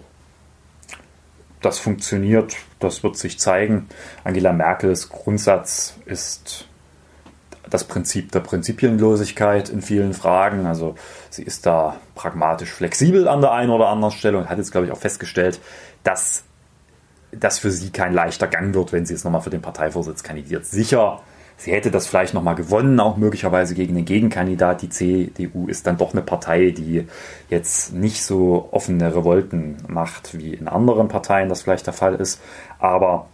Das 1.62 1.80
funktioniert, 1.80 2.56
das 2.80 3.04
wird 3.04 3.18
sich 3.18 3.40
zeigen. 3.40 3.88
Angela 4.24 4.54
Merkels 4.54 5.10
Grundsatz 5.10 5.96
ist 6.06 6.68
das 7.70 7.84
Prinzip 7.84 8.32
der 8.32 8.40
Prinzipienlosigkeit 8.42 9.70
in 9.70 9.82
vielen 9.82 10.14
Fragen. 10.14 10.66
Also 10.66 10.96
sie 11.30 11.44
ist 11.44 11.66
da 11.66 11.98
pragmatisch 12.16 12.72
flexibel 12.72 13.28
an 13.28 13.42
der 13.42 13.52
einen 13.52 13.70
oder 13.70 13.88
anderen 13.88 14.14
Stelle 14.14 14.38
und 14.38 14.50
hat 14.50 14.58
jetzt, 14.58 14.72
glaube 14.72 14.88
ich, 14.88 14.94
auch 14.94 14.98
festgestellt, 14.98 15.60
dass 16.04 16.44
das 17.32 17.60
für 17.60 17.72
sie 17.72 17.92
kein 17.92 18.14
leichter 18.14 18.48
Gang 18.48 18.74
wird, 18.74 18.92
wenn 18.92 19.06
sie 19.06 19.14
jetzt 19.14 19.24
nochmal 19.24 19.42
für 19.42 19.50
den 19.50 19.62
Parteivorsitz 19.62 20.24
kandidiert. 20.24 20.66
Sicher 20.66 21.22
Sie 21.60 21.74
hätte 21.74 21.92
das 21.92 22.08
vielleicht 22.08 22.34
nochmal 22.34 22.56
gewonnen, 22.56 23.02
auch 23.02 23.18
möglicherweise 23.18 23.76
gegen 23.76 23.94
den 23.94 24.06
Gegenkandidat. 24.06 24.82
Die 24.82 24.88
CDU 24.88 25.68
ist 25.68 25.86
dann 25.86 25.98
doch 25.98 26.14
eine 26.14 26.22
Partei, 26.22 26.72
die 26.72 27.06
jetzt 27.50 27.94
nicht 27.94 28.24
so 28.24 28.70
offene 28.72 29.14
Revolten 29.14 29.76
macht, 29.90 30.38
wie 30.40 30.54
in 30.54 30.70
anderen 30.70 31.10
Parteien 31.10 31.50
das 31.50 31.64
vielleicht 31.64 31.86
der 31.86 31.94
Fall 31.94 32.16
ist. 32.16 32.40
Aber 32.80 33.28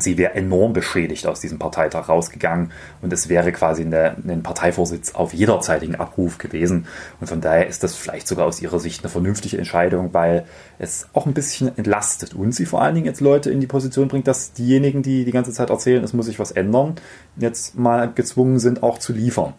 sie 0.00 0.16
wäre 0.16 0.34
enorm 0.34 0.72
beschädigt 0.72 1.26
aus 1.26 1.40
diesem 1.40 1.58
Parteitag 1.58 2.08
rausgegangen 2.08 2.70
und 3.02 3.12
es 3.12 3.28
wäre 3.28 3.50
quasi 3.50 3.82
ein 3.82 4.42
Parteivorsitz 4.44 5.16
auf 5.16 5.34
jederzeitigen 5.34 5.96
Abruf 5.96 6.38
gewesen. 6.38 6.86
Und 7.20 7.26
von 7.26 7.40
daher 7.40 7.66
ist 7.66 7.82
das 7.82 7.96
vielleicht 7.96 8.28
sogar 8.28 8.46
aus 8.46 8.62
ihrer 8.62 8.78
Sicht 8.78 9.02
eine 9.02 9.10
vernünftige 9.10 9.58
Entscheidung, 9.58 10.14
weil 10.14 10.46
es 10.78 11.08
auch 11.14 11.26
ein 11.26 11.34
bisschen 11.34 11.76
entlastet 11.76 12.32
und 12.32 12.52
sie 12.52 12.64
vor 12.64 12.80
allen 12.80 12.94
Dingen 12.94 13.06
jetzt 13.06 13.20
Leute 13.20 13.50
in 13.50 13.60
die 13.60 13.66
Position 13.66 14.06
bringt, 14.06 14.28
dass 14.28 14.52
diejenigen, 14.52 15.02
die 15.02 15.24
die 15.24 15.32
ganze 15.32 15.52
Zeit 15.52 15.70
erzählen, 15.70 16.04
es 16.04 16.12
muss 16.12 16.26
sich 16.26 16.38
was 16.38 16.52
ändern, 16.52 16.94
jetzt 17.36 17.76
mal 17.76 18.12
gezwungen 18.12 18.60
sind, 18.60 18.84
auch 18.84 18.98
zu 18.98 19.12
liefern. 19.12 19.54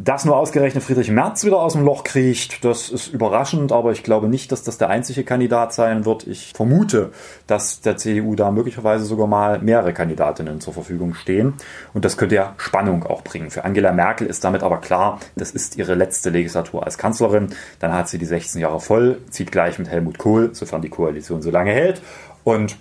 Dass 0.00 0.24
nur 0.24 0.36
ausgerechnet 0.36 0.84
Friedrich 0.84 1.10
Merz 1.10 1.42
wieder 1.42 1.58
aus 1.58 1.72
dem 1.72 1.84
Loch 1.84 2.04
kriecht, 2.04 2.64
das 2.64 2.88
ist 2.88 3.08
überraschend, 3.08 3.72
aber 3.72 3.90
ich 3.90 4.04
glaube 4.04 4.28
nicht, 4.28 4.52
dass 4.52 4.62
das 4.62 4.78
der 4.78 4.90
einzige 4.90 5.24
Kandidat 5.24 5.74
sein 5.74 6.04
wird. 6.04 6.24
Ich 6.28 6.52
vermute, 6.54 7.10
dass 7.48 7.80
der 7.80 7.96
CDU 7.96 8.36
da 8.36 8.52
möglicherweise 8.52 9.04
sogar 9.04 9.26
mal 9.26 9.58
mehrere 9.58 9.92
Kandidatinnen 9.92 10.60
zur 10.60 10.72
Verfügung 10.72 11.14
stehen. 11.14 11.54
Und 11.94 12.04
das 12.04 12.16
könnte 12.16 12.36
ja 12.36 12.54
Spannung 12.58 13.02
auch 13.06 13.22
bringen. 13.22 13.50
Für 13.50 13.64
Angela 13.64 13.90
Merkel 13.90 14.28
ist 14.28 14.44
damit 14.44 14.62
aber 14.62 14.78
klar, 14.78 15.18
das 15.34 15.50
ist 15.50 15.76
ihre 15.76 15.96
letzte 15.96 16.30
Legislatur 16.30 16.84
als 16.84 16.96
Kanzlerin. 16.96 17.48
Dann 17.80 17.92
hat 17.92 18.08
sie 18.08 18.18
die 18.18 18.24
16 18.24 18.60
Jahre 18.60 18.78
voll, 18.78 19.18
zieht 19.30 19.50
gleich 19.50 19.80
mit 19.80 19.88
Helmut 19.88 20.16
Kohl, 20.16 20.54
sofern 20.54 20.80
die 20.80 20.90
Koalition 20.90 21.42
so 21.42 21.50
lange 21.50 21.72
hält. 21.72 22.00
Und 22.44 22.76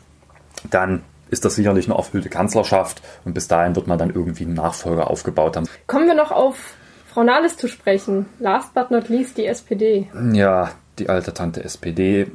dann 0.70 1.02
ist 1.32 1.46
das 1.46 1.56
sicherlich 1.56 1.88
eine 1.88 1.98
erfüllte 1.98 2.30
Kanzlerschaft 2.30 3.02
und 3.26 3.34
bis 3.34 3.48
dahin 3.48 3.76
wird 3.76 3.88
man 3.88 3.98
dann 3.98 4.12
irgendwie 4.12 4.44
einen 4.44 4.54
Nachfolger 4.54 5.10
aufgebaut 5.10 5.58
haben. 5.58 5.68
Kommen 5.88 6.06
wir 6.06 6.14
noch 6.14 6.32
auf 6.32 6.76
Frau 7.18 7.24
Nahles 7.24 7.58
zu 7.58 7.68
sprechen. 7.68 8.28
Last 8.38 8.76
but 8.76 8.92
not 8.92 9.10
least 9.10 9.40
die 9.40 9.48
SPD. 9.48 10.08
Ja, 10.34 10.70
die 11.00 11.10
alte 11.10 11.34
Tante 11.34 11.64
SPD. 11.64 12.30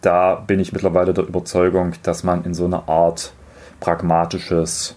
Da 0.00 0.36
bin 0.36 0.58
ich 0.58 0.72
mittlerweile 0.72 1.12
der 1.12 1.24
Überzeugung, 1.24 1.92
dass 2.02 2.24
man 2.24 2.42
in 2.46 2.54
so 2.54 2.64
eine 2.64 2.88
Art 2.88 3.34
pragmatisches 3.78 4.96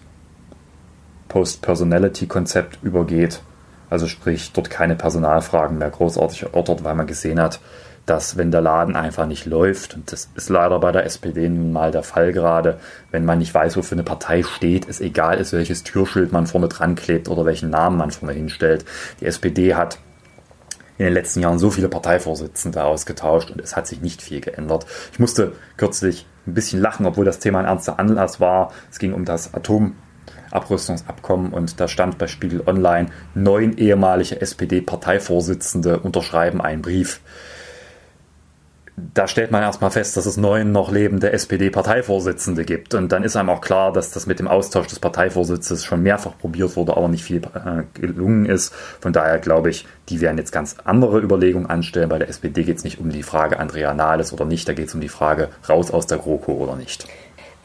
Post-Personality-Konzept 1.27 2.79
übergeht. 2.81 3.41
Also 3.89 4.07
sprich, 4.07 4.53
dort 4.53 4.69
keine 4.69 4.95
Personalfragen 4.95 5.79
mehr 5.79 5.89
großartig 5.89 6.43
erörtert, 6.43 6.85
weil 6.85 6.95
man 6.95 7.05
gesehen 7.05 7.41
hat, 7.41 7.59
dass 8.05 8.38
wenn 8.38 8.51
der 8.51 8.62
Laden 8.62 8.95
einfach 8.95 9.25
nicht 9.25 9.45
läuft, 9.45 9.95
und 9.95 10.12
das 10.12 10.29
ist 10.35 10.50
leider 10.50 10.79
bei 10.79 10.91
der 10.91 11.05
SPD 11.05 11.50
nun 11.50 11.71
mal 11.71 11.91
der 11.91 12.03
Fall 12.03 12.33
gerade, 12.33 12.79
wenn 13.12 13.25
man 13.25 13.39
nicht 13.39 13.53
weiß, 13.53 13.77
wofür 13.77 13.95
eine 13.95 14.03
Partei 14.03 14.43
steht, 14.43 14.88
es 14.88 15.01
egal 15.01 15.39
ist, 15.39 15.53
welches 15.53 15.83
Türschild 15.83 16.31
man 16.31 16.45
vorne 16.47 16.67
dran 16.67 16.95
klebt 16.95 17.29
oder 17.29 17.45
welchen 17.45 17.69
Namen 17.69 17.97
man 17.97 18.12
vorne 18.12 18.33
hinstellt. 18.33 18.85
Die 19.19 19.25
SPD 19.25 19.75
hat 19.75 19.97
in 20.97 21.05
den 21.05 21.13
letzten 21.13 21.41
Jahren 21.41 21.59
so 21.59 21.69
viele 21.71 21.89
Parteivorsitzende 21.89 22.83
ausgetauscht 22.83 23.51
und 23.51 23.59
es 23.59 23.75
hat 23.75 23.88
sich 23.88 24.01
nicht 24.01 24.21
viel 24.21 24.39
geändert. 24.39 24.85
Ich 25.12 25.19
musste 25.19 25.53
kürzlich 25.77 26.25
ein 26.47 26.53
bisschen 26.53 26.79
lachen, 26.81 27.05
obwohl 27.05 27.25
das 27.25 27.39
Thema 27.39 27.59
ein 27.59 27.65
ernster 27.65 28.00
Anlass 28.00 28.39
war. 28.39 28.71
Es 28.91 29.00
ging 29.00 29.13
um 29.13 29.25
das 29.25 29.53
Atomabrüstungsabkommen 29.53 31.51
und 31.51 31.79
da 31.79 31.88
stand 31.88 32.17
bei 32.17 32.27
Spiegel 32.27 32.63
Online, 32.65 33.09
neun 33.33 33.77
ehemalige 33.77 34.39
SPD-Parteivorsitzende 34.39 36.00
unterschreiben 36.00 36.62
einen 36.62 36.81
Brief 36.81 37.19
da 38.97 39.27
stellt 39.27 39.51
man 39.51 39.61
erstmal 39.61 39.91
fest, 39.91 40.15
dass 40.15 40.25
es 40.25 40.37
neun 40.37 40.71
noch 40.71 40.89
lebende 40.89 41.33
SPD-Parteivorsitzende 41.33 42.63
gibt. 42.63 42.93
Und 42.93 43.11
dann 43.11 43.23
ist 43.23 43.35
einem 43.35 43.49
auch 43.49 43.59
klar, 43.59 43.91
dass 43.91 44.11
das 44.11 44.25
mit 44.25 44.39
dem 44.39 44.47
Austausch 44.47 44.87
des 44.87 44.99
Parteivorsitzes 44.99 45.83
schon 45.83 46.01
mehrfach 46.01 46.37
probiert 46.37 46.77
wurde, 46.77 46.95
aber 46.95 47.09
nicht 47.09 47.23
viel 47.23 47.41
äh, 47.41 47.83
gelungen 47.99 48.45
ist. 48.45 48.73
Von 48.73 49.11
daher 49.11 49.39
glaube 49.39 49.69
ich, 49.69 49.85
die 50.07 50.21
werden 50.21 50.37
jetzt 50.37 50.53
ganz 50.53 50.77
andere 50.85 51.19
Überlegungen 51.19 51.69
anstellen. 51.69 52.07
Bei 52.07 52.19
der 52.19 52.29
SPD 52.29 52.63
geht 52.63 52.77
es 52.77 52.83
nicht 52.85 52.99
um 52.99 53.09
die 53.09 53.23
Frage 53.23 53.59
Andrea 53.59 53.93
Nahles 53.93 54.31
oder 54.31 54.45
nicht, 54.45 54.67
da 54.69 54.73
geht 54.73 54.87
es 54.87 54.95
um 54.95 55.01
die 55.01 55.09
Frage 55.09 55.49
raus 55.67 55.91
aus 55.91 56.07
der 56.07 56.17
GroKo 56.17 56.53
oder 56.53 56.77
nicht. 56.77 57.05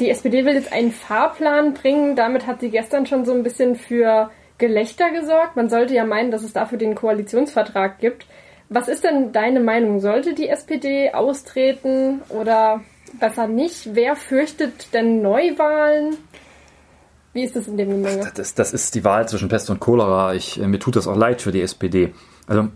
Die 0.00 0.10
SPD 0.10 0.44
will 0.44 0.54
jetzt 0.54 0.72
einen 0.72 0.90
Fahrplan 0.90 1.74
bringen. 1.74 2.16
Damit 2.16 2.46
hat 2.46 2.60
sie 2.60 2.70
gestern 2.70 3.06
schon 3.06 3.24
so 3.24 3.32
ein 3.32 3.44
bisschen 3.44 3.76
für 3.76 4.30
Gelächter 4.58 5.10
gesorgt. 5.10 5.54
Man 5.54 5.68
sollte 5.68 5.94
ja 5.94 6.04
meinen, 6.04 6.30
dass 6.32 6.42
es 6.42 6.52
dafür 6.52 6.78
den 6.78 6.94
Koalitionsvertrag 6.94 7.98
gibt. 7.98 8.26
Was 8.72 8.86
ist 8.86 9.02
denn 9.02 9.32
deine 9.32 9.58
Meinung? 9.58 9.98
Sollte 9.98 10.32
die 10.32 10.48
SPD 10.48 11.10
austreten 11.12 12.22
oder 12.28 12.80
besser 13.18 13.48
nicht? 13.48 13.96
Wer 13.96 14.14
fürchtet 14.14 14.94
denn 14.94 15.22
Neuwahlen? 15.22 16.16
Wie 17.32 17.42
ist 17.42 17.56
das 17.56 17.66
in 17.66 17.76
dem 17.76 17.90
Gemenge? 17.90 18.30
Das, 18.32 18.54
das 18.54 18.72
ist 18.72 18.94
die 18.94 19.02
Wahl 19.04 19.28
zwischen 19.28 19.48
Pest 19.48 19.70
und 19.70 19.80
Cholera. 19.80 20.34
Ich, 20.34 20.60
äh, 20.60 20.68
mir 20.68 20.78
tut 20.78 20.94
das 20.94 21.08
auch 21.08 21.16
leid 21.16 21.42
für 21.42 21.50
die 21.50 21.62
SPD. 21.62 22.14
Also, 22.46 22.68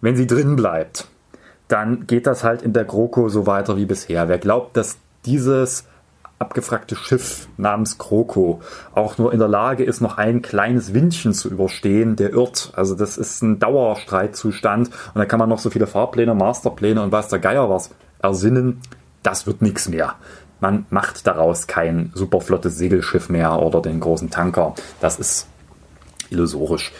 wenn 0.00 0.16
sie 0.16 0.26
drin 0.26 0.56
bleibt, 0.56 1.06
dann 1.68 2.06
geht 2.06 2.26
das 2.26 2.42
halt 2.42 2.62
in 2.62 2.72
der 2.72 2.86
GroKo 2.86 3.28
so 3.28 3.46
weiter 3.46 3.76
wie 3.76 3.84
bisher. 3.84 4.26
Wer 4.26 4.38
glaubt, 4.38 4.74
dass 4.78 4.96
dieses 5.26 5.86
abgefragte 6.40 6.96
Schiff 6.96 7.48
namens 7.58 7.98
Kroko 7.98 8.62
auch 8.94 9.18
nur 9.18 9.32
in 9.32 9.38
der 9.38 9.46
Lage 9.46 9.84
ist, 9.84 10.00
noch 10.00 10.16
ein 10.16 10.40
kleines 10.40 10.94
Windchen 10.94 11.34
zu 11.34 11.50
überstehen, 11.50 12.16
der 12.16 12.32
irrt. 12.32 12.72
Also 12.74 12.94
das 12.94 13.18
ist 13.18 13.42
ein 13.42 13.58
Dauerstreitzustand 13.58 14.88
und 14.88 15.18
da 15.18 15.26
kann 15.26 15.38
man 15.38 15.50
noch 15.50 15.58
so 15.58 15.68
viele 15.68 15.86
Fahrpläne, 15.86 16.34
Masterpläne 16.34 17.02
und 17.02 17.12
weiß 17.12 17.28
der 17.28 17.40
Geier 17.40 17.68
was 17.68 17.90
ersinnen. 18.22 18.80
Das 19.22 19.46
wird 19.46 19.60
nichts 19.60 19.88
mehr. 19.88 20.14
man 20.60 20.86
macht 20.90 21.26
daraus 21.26 21.66
kein 21.66 22.10
superflottes 22.14 22.76
Segelschiff 22.76 23.28
mehr 23.28 23.60
oder 23.60 23.82
den 23.82 24.00
großen 24.00 24.30
Tanker. 24.30 24.74
Das 25.00 25.18
ist 25.18 25.46
illusorisch. 26.30 26.92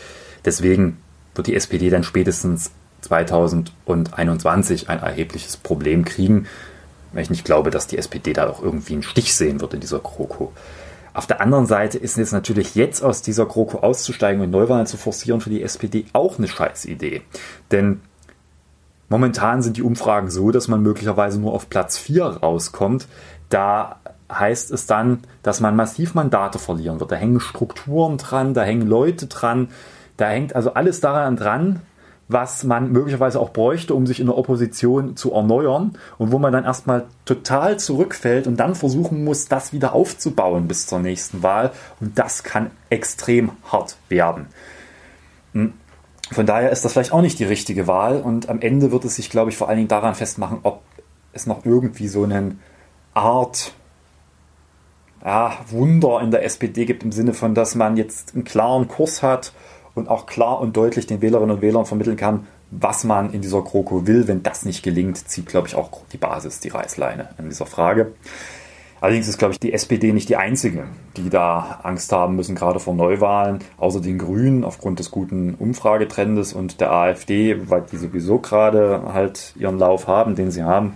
Deswegen 0.45 0.99
wird 1.35 1.47
die 1.47 1.55
SPD 1.55 1.89
dann 1.89 2.05
spätestens 2.05 2.73
2021 3.03 4.91
ein 4.91 4.99
erhebliches 4.99 5.57
Problem 5.57 6.05
kriegen, 6.05 6.47
weil 7.13 7.23
ich 7.23 7.31
nicht 7.31 7.45
glaube, 7.45 7.71
dass 7.71 7.87
die 7.87 7.99
SPD 7.99 8.33
da 8.33 8.49
auch 8.49 8.63
irgendwie 8.63 8.95
einen 8.95 9.03
Stich 9.03 9.35
sehen 9.35 9.61
wird 9.61 9.75
in 9.75 9.81
dieser 9.81 9.99
GroKo. 9.99 10.53
Auf 11.13 11.27
der 11.27 11.41
anderen 11.41 11.67
Seite 11.67 11.99
ist 11.99 12.19
es 12.19 12.33
natürlich 12.33 12.75
jetzt 12.75 13.03
aus 13.03 13.23
dieser 13.23 13.47
GroKo 13.47 13.79
auszusteigen 13.79 14.43
und 14.43 14.51
Neuwahlen 14.51 14.87
zu 14.87 14.97
forcieren 14.97 15.41
für 15.41 15.51
die 15.51 15.63
SPD 15.63 16.07
auch 16.13 16.39
eine 16.39 16.47
Scheißidee. 16.47 17.23
Denn 17.73 18.01
momentan 19.09 19.63
sind 19.63 19.77
die 19.77 19.83
Umfragen 19.83 20.31
so, 20.31 20.53
dass 20.53 20.69
man 20.69 20.83
möglicherweise 20.83 21.41
nur 21.41 21.53
auf 21.53 21.69
Platz 21.69 21.99
4 21.99 22.25
rauskommt. 22.25 23.09
Da 23.49 23.97
heißt 24.33 24.71
es 24.71 24.87
dann, 24.87 25.21
dass 25.43 25.61
man 25.61 25.75
massiv 25.75 26.15
Mandate 26.15 26.61
verlieren 26.61 27.01
wird. 27.01 27.11
Da 27.11 27.17
hängen 27.17 27.41
Strukturen 27.41 28.17
dran, 28.17 28.55
da 28.55 28.63
hängen 28.63 28.87
Leute 28.87 29.27
dran, 29.27 29.69
da 30.17 30.29
hängt 30.29 30.55
also 30.55 30.75
alles 30.75 31.01
daran 31.01 31.37
dran, 31.37 31.81
was 32.33 32.63
man 32.63 32.93
möglicherweise 32.93 33.41
auch 33.41 33.51
bräuchte, 33.51 33.93
um 33.93 34.07
sich 34.07 34.21
in 34.21 34.27
der 34.27 34.39
Opposition 34.39 35.17
zu 35.17 35.33
erneuern 35.33 35.99
und 36.17 36.31
wo 36.31 36.39
man 36.39 36.53
dann 36.53 36.65
erstmal 36.65 37.07
total 37.25 37.79
zurückfällt 37.79 38.47
und 38.47 38.57
dann 38.57 38.77
versuchen 38.77 39.25
muss, 39.25 39.49
das 39.49 39.73
wieder 39.73 39.95
aufzubauen 39.95 40.69
bis 40.69 40.87
zur 40.87 41.01
nächsten 41.01 41.43
Wahl. 41.43 41.73
Und 41.99 42.19
das 42.19 42.45
kann 42.45 42.71
extrem 42.89 43.51
hart 43.71 43.97
werden. 44.09 44.47
Hm. 45.55 45.73
Von 46.31 46.47
daher 46.47 46.71
ist 46.71 46.85
das 46.85 46.93
vielleicht 46.93 47.13
auch 47.13 47.23
nicht 47.23 47.41
die 47.41 47.45
richtige 47.45 47.89
Wahl 47.89 48.21
und 48.21 48.49
am 48.49 48.61
Ende 48.61 48.93
wird 48.93 49.05
es 49.05 49.17
sich, 49.17 49.29
glaube 49.29 49.51
ich, 49.51 49.57
vor 49.57 49.69
allen 49.69 49.79
Dingen 49.79 49.89
daran 49.89 50.15
festmachen, 50.15 50.61
ob 50.63 50.83
es 51.33 51.47
noch 51.47 51.65
irgendwie 51.65 52.07
so 52.07 52.23
eine 52.23 52.55
Art 53.13 53.73
ja, 55.25 55.59
Wunder 55.69 56.21
in 56.21 56.31
der 56.31 56.45
SPD 56.45 56.85
gibt, 56.85 57.03
im 57.03 57.11
Sinne 57.11 57.35
von, 57.35 57.57
dass 57.57 57.75
man 57.75 57.97
jetzt 57.97 58.35
einen 58.35 58.45
klaren 58.45 58.87
Kurs 58.87 59.25
hat 59.25 59.53
und 59.95 60.09
auch 60.09 60.27
klar 60.27 60.61
und 60.61 60.77
deutlich 60.77 61.07
den 61.07 61.21
Wählerinnen 61.21 61.57
und 61.57 61.63
Wählern 61.63 61.87
vermitteln 61.87 62.17
kann, 62.17 62.47
was 62.71 63.05
man 63.05 63.33
in 63.33 63.41
dieser 63.41 63.63
GroKo 63.63 64.07
will. 64.07 64.29
Wenn 64.29 64.43
das 64.43 64.65
nicht 64.65 64.83
gelingt, 64.83 65.17
zieht, 65.29 65.47
glaube 65.47 65.69
ich, 65.69 65.75
auch 65.75 65.91
die 66.13 66.19
Basis 66.19 66.61
die 66.61 66.69
Reißleine 66.69 67.31
in 67.39 67.49
dieser 67.49 67.67
Frage. 67.67 68.13
Allerdings 69.01 69.29
ist, 69.29 69.39
glaube 69.39 69.53
ich, 69.53 69.61
die 69.61 69.73
SPD 69.73 70.13
nicht 70.13 70.29
die 70.29 70.37
einzige, 70.37 70.85
die 71.17 71.31
da 71.31 71.81
Angst 71.83 72.13
haben 72.13 72.37
müssen, 72.37 72.55
gerade 72.55 72.81
vor 72.81 72.95
Neuwahlen. 72.95 73.61
Außer 73.79 74.01
den 74.01 74.19
Grünen 74.19 74.63
aufgrund 74.63 74.99
des 74.99 75.11
guten 75.11 75.55
Umfragetrendes 75.55 76.53
und 76.53 76.81
der 76.81 76.93
AfD, 76.93 77.71
weil 77.71 77.83
die 77.91 77.97
sowieso 77.97 78.39
gerade 78.39 79.03
halt 79.15 79.55
ihren 79.59 79.79
Lauf 79.79 80.07
haben, 80.07 80.35
den 80.35 80.51
sie 80.51 80.65
haben, 80.65 80.95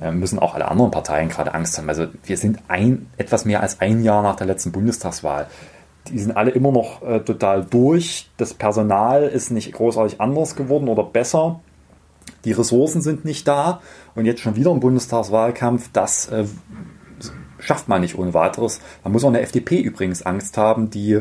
äh, 0.00 0.10
müssen 0.10 0.40
auch 0.40 0.56
alle 0.56 0.66
anderen 0.66 0.90
Parteien 0.90 1.28
gerade 1.28 1.54
Angst 1.54 1.78
haben. 1.78 1.88
Also 1.88 2.08
wir 2.24 2.36
sind 2.36 2.58
ein, 2.66 3.06
etwas 3.16 3.44
mehr 3.44 3.60
als 3.62 3.80
ein 3.80 4.02
Jahr 4.02 4.22
nach 4.22 4.36
der 4.36 4.48
letzten 4.48 4.72
Bundestagswahl 4.72 5.46
die 6.10 6.18
sind 6.18 6.36
alle 6.36 6.50
immer 6.50 6.72
noch 6.72 7.02
äh, 7.02 7.20
total 7.20 7.64
durch. 7.64 8.30
Das 8.36 8.54
Personal 8.54 9.24
ist 9.24 9.50
nicht 9.50 9.72
großartig 9.72 10.20
anders 10.20 10.56
geworden 10.56 10.88
oder 10.88 11.04
besser. 11.04 11.60
Die 12.44 12.52
Ressourcen 12.52 13.00
sind 13.00 13.24
nicht 13.24 13.46
da. 13.48 13.80
Und 14.14 14.26
jetzt 14.26 14.40
schon 14.40 14.56
wieder 14.56 14.70
ein 14.70 14.80
Bundestagswahlkampf, 14.80 15.90
das 15.92 16.28
äh, 16.28 16.44
schafft 17.58 17.88
man 17.88 18.00
nicht 18.00 18.18
ohne 18.18 18.34
weiteres. 18.34 18.80
Da 19.02 19.10
muss 19.10 19.24
auch 19.24 19.28
eine 19.28 19.40
FDP 19.40 19.80
übrigens 19.80 20.22
Angst 20.22 20.56
haben, 20.56 20.90
die 20.90 21.20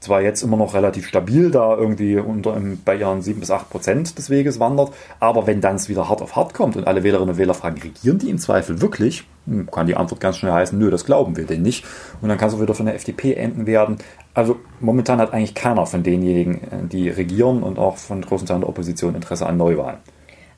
zwar 0.00 0.22
jetzt 0.22 0.42
immer 0.42 0.56
noch 0.56 0.74
relativ 0.74 1.06
stabil 1.06 1.50
da 1.50 1.76
irgendwie 1.76 2.16
unter 2.18 2.60
bei 2.84 2.96
ihren 2.96 3.22
7 3.22 3.40
bis 3.40 3.50
8 3.50 3.70
Prozent 3.70 4.18
des 4.18 4.30
Weges 4.30 4.60
wandert, 4.60 4.92
aber 5.20 5.46
wenn 5.46 5.60
dann 5.60 5.76
es 5.76 5.88
wieder 5.88 6.08
hart 6.08 6.22
auf 6.22 6.36
hart 6.36 6.54
kommt 6.54 6.76
und 6.76 6.86
alle 6.86 7.02
Wählerinnen 7.02 7.30
und 7.30 7.38
Wähler 7.38 7.54
fragen, 7.54 7.80
regieren 7.80 8.18
die 8.18 8.30
im 8.30 8.38
Zweifel 8.38 8.80
wirklich, 8.80 9.24
hm, 9.46 9.70
kann 9.70 9.86
die 9.86 9.96
Antwort 9.96 10.20
ganz 10.20 10.38
schnell 10.38 10.52
heißen, 10.52 10.78
nö, 10.78 10.90
das 10.90 11.04
glauben 11.04 11.36
wir 11.36 11.46
denn 11.46 11.62
nicht. 11.62 11.84
Und 12.20 12.28
dann 12.28 12.38
kann 12.38 12.48
es 12.48 12.54
auch 12.54 12.60
wieder 12.60 12.74
von 12.74 12.86
der 12.86 12.94
FDP 12.94 13.34
enden 13.34 13.66
werden. 13.66 13.98
Also 14.34 14.56
momentan 14.80 15.18
hat 15.18 15.32
eigentlich 15.32 15.54
keiner 15.54 15.86
von 15.86 16.02
denjenigen, 16.02 16.56
äh, 16.56 16.86
die 16.90 17.08
regieren 17.08 17.62
und 17.62 17.78
auch 17.78 17.96
von 17.96 18.20
großen 18.20 18.46
Teilen 18.46 18.60
der 18.60 18.68
Opposition 18.68 19.14
Interesse 19.14 19.46
an 19.46 19.56
Neuwahlen. 19.56 19.98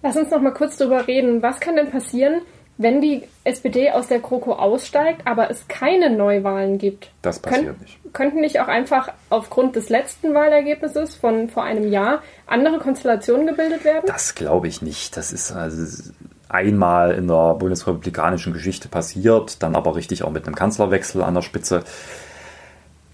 Lass 0.02 0.16
uns 0.16 0.30
noch 0.30 0.40
mal 0.40 0.52
kurz 0.52 0.76
darüber 0.76 1.07
reden. 1.07 1.42
Was 1.42 1.59
kann 1.61 1.76
denn 1.76 1.90
passieren, 1.90 2.42
wenn 2.78 3.00
die 3.00 3.25
SPD 3.42 3.90
aus 3.90 4.07
der 4.07 4.20
GroKo 4.20 4.53
aussteigt, 4.53 5.22
aber 5.26 5.50
es 5.50 5.66
keine 5.66 6.11
Neuwahlen 6.11 6.79
gibt? 6.79 7.11
Das 7.22 7.40
passiert 7.40 7.76
Kön 7.76 7.81
nicht. 7.81 7.98
Könnten 8.12 8.40
nicht 8.40 8.61
auch 8.61 8.68
einfach 8.68 9.12
aufgrund 9.31 9.76
des 9.76 9.88
letzten 9.88 10.33
Wahlergebnisses 10.33 11.16
von 11.16 11.48
vor 11.48 11.64
einem 11.64 11.90
Jahr 11.90 12.22
andere 12.46 12.79
Konstellationen 12.79 13.48
gebildet 13.48 13.85
werden? 13.85 14.05
Das 14.07 14.37
glaube 14.37 14.68
ich 14.68 14.81
nicht. 14.81 15.16
Das 15.16 15.33
ist 15.33 15.50
also 15.50 16.12
einmal 16.48 17.12
in 17.12 17.26
der 17.26 17.55
bundesrepublikanischen 17.55 18.53
Geschichte 18.53 18.88
passiert, 18.88 19.62
dann 19.62 19.74
aber 19.74 19.96
richtig 19.96 20.22
auch 20.22 20.31
mit 20.31 20.46
einem 20.46 20.55
Kanzlerwechsel 20.55 21.22
an 21.22 21.35
der 21.35 21.42
Spitze. 21.42 21.83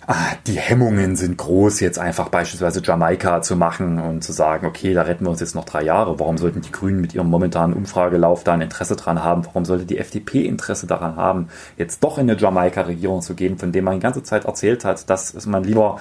Ah, 0.07 0.35
die 0.47 0.59
Hemmungen 0.59 1.17
sind 1.17 1.39
groß, 1.39 1.81
jetzt 1.81 1.99
einfach 1.99 2.29
beispielsweise 2.29 2.83
Jamaika 2.85 3.41
zu 3.41 3.57
machen 3.57 3.99
und 3.99 4.23
zu 4.23 4.33
sagen, 4.33 4.67
okay, 4.67 4.93
da 4.93 5.03
retten 5.03 5.25
wir 5.25 5.31
uns 5.31 5.41
jetzt 5.41 5.55
noch 5.55 5.65
drei 5.65 5.83
Jahre. 5.83 6.19
Warum 6.21 6.37
sollten 6.37 6.61
die 6.61 6.73
Grünen 6.73 7.01
mit 7.01 7.15
ihrem 7.15 7.31
momentanen 7.31 7.75
Umfragelauf 7.75 8.45
da 8.45 8.53
ein 8.53 8.61
Interesse 8.61 8.97
dran 8.97 9.25
haben? 9.25 9.47
Warum 9.47 9.65
sollte 9.65 9.87
die 9.87 9.97
FDP 9.97 10.45
Interesse 10.45 10.87
daran 10.87 11.17
haben, 11.17 11.49
jetzt 11.79 12.05
doch 12.05 12.19
in 12.19 12.29
eine 12.29 12.39
Jamaika-Regierung 12.39 13.23
zu 13.23 13.35
gehen, 13.35 13.57
von 13.57 13.73
dem 13.73 13.85
man 13.85 13.95
die 13.95 14.01
ganze 14.01 14.23
Zeit 14.23 14.45
erzählt 14.45 14.85
hat, 14.85 15.09
dass 15.09 15.47
man 15.47 15.65
lieber 15.65 16.01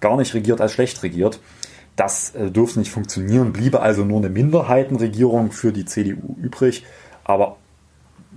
gar 0.00 0.16
nicht 0.16 0.32
regiert 0.32 0.62
als 0.62 0.72
schlecht 0.72 1.02
regiert? 1.02 1.38
Das 1.96 2.34
äh, 2.34 2.50
dürfte 2.50 2.78
nicht 2.78 2.90
funktionieren, 2.90 3.52
bliebe 3.52 3.80
also 3.80 4.04
nur 4.04 4.18
eine 4.18 4.30
Minderheitenregierung 4.30 5.52
für 5.52 5.72
die 5.72 5.84
CDU 5.84 6.36
übrig. 6.40 6.86
Aber 7.24 7.58